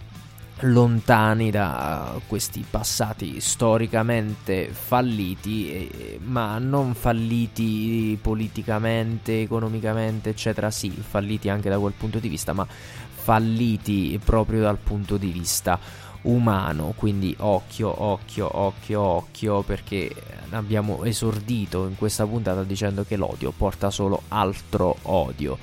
[0.61, 11.69] lontani da questi passati storicamente falliti, ma non falliti politicamente, economicamente, eccetera, sì, falliti anche
[11.69, 15.80] da quel punto di vista, ma falliti proprio dal punto di vista
[16.22, 20.14] umano, quindi occhio, occhio, occhio, occhio, perché
[20.49, 25.57] abbiamo esordito in questa puntata dicendo che l'odio porta solo altro odio.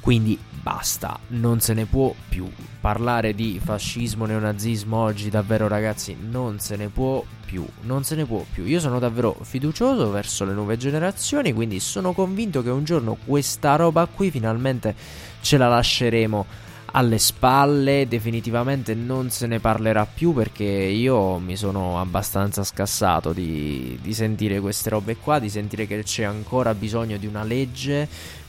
[0.00, 2.50] Quindi basta, non se ne può più.
[2.80, 8.24] Parlare di fascismo, neonazismo oggi davvero ragazzi non se ne può più, non se ne
[8.24, 8.64] può più.
[8.64, 13.76] Io sono davvero fiducioso verso le nuove generazioni, quindi sono convinto che un giorno questa
[13.76, 14.94] roba qui finalmente
[15.40, 22.00] ce la lasceremo alle spalle, definitivamente non se ne parlerà più perché io mi sono
[22.00, 27.26] abbastanza scassato di, di sentire queste robe qua, di sentire che c'è ancora bisogno di
[27.26, 28.08] una legge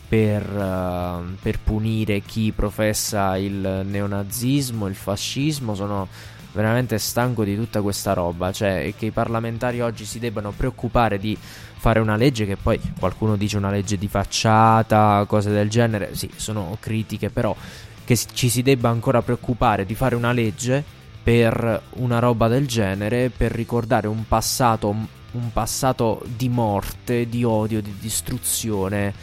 [0.10, 5.76] per, uh, per, punire chi professa il neonazismo, il fascismo.
[5.76, 6.08] Sono
[6.52, 8.52] veramente stanco di tutta questa roba.
[8.52, 13.38] Cioè, che i parlamentari oggi si debbano preoccupare di fare una legge che poi qualcuno
[13.38, 16.16] dice una legge di facciata, cose del genere.
[16.16, 17.56] Sì, sono critiche, però
[18.04, 20.84] che ci si debba ancora preoccupare di fare una legge
[21.22, 27.80] per una roba del genere, per ricordare un passato, un passato di morte, di odio,
[27.80, 29.14] di distruzione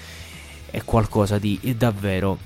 [0.71, 2.39] è qualcosa di davvero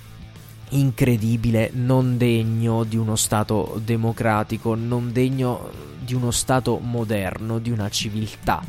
[0.70, 5.70] incredibile, non degno di uno Stato democratico, non degno
[6.00, 8.62] di uno Stato moderno, di una civiltà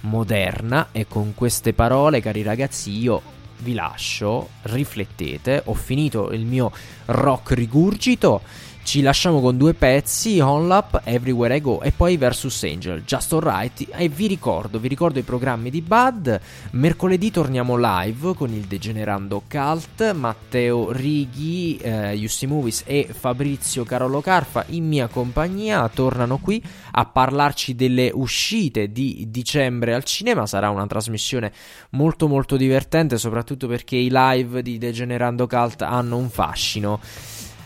[0.00, 0.88] moderna.
[0.92, 3.22] E con queste parole, cari ragazzi, io
[3.58, 6.72] vi lascio, riflettete, ho finito il mio
[7.06, 8.42] rock rigurgito.
[8.84, 13.86] Ci lasciamo con due pezzi, Onlap, Everywhere I Go e poi Versus Angel, Just Alright.
[13.90, 16.38] E vi ricordo, vi ricordo i programmi di Bud.
[16.72, 24.64] Mercoledì torniamo live con il Degenerando Cult, Matteo Righi, eh, Movies e Fabrizio Carolo Carfa
[24.70, 30.44] in mia compagnia tornano qui a parlarci delle uscite di dicembre al cinema.
[30.44, 31.52] Sarà una trasmissione
[31.90, 37.00] molto molto divertente, soprattutto perché i live di Degenerando Cult hanno un fascino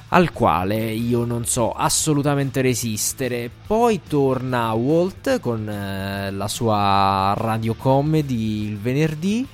[0.08, 3.50] al quale io non so assolutamente resistere.
[3.66, 9.46] Poi torna Walt con eh, la sua radio comedy il venerdì.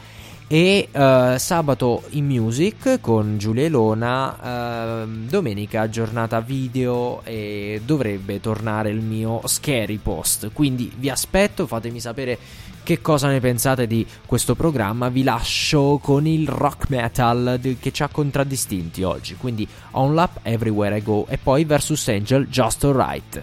[0.48, 8.90] E eh, sabato in music con Giulia Elona, ehm, domenica giornata video e dovrebbe tornare
[8.90, 10.50] il mio scary post.
[10.52, 12.38] Quindi vi aspetto, fatemi sapere
[12.82, 15.09] che cosa ne pensate di questo programma.
[15.09, 19.36] Vi lascio con il rock metal che ci ha contraddistinti oggi.
[19.36, 23.42] Quindi On Lap Everywhere I Go e poi Versus Angel Just Alright.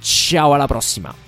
[0.00, 1.27] Ciao alla prossima!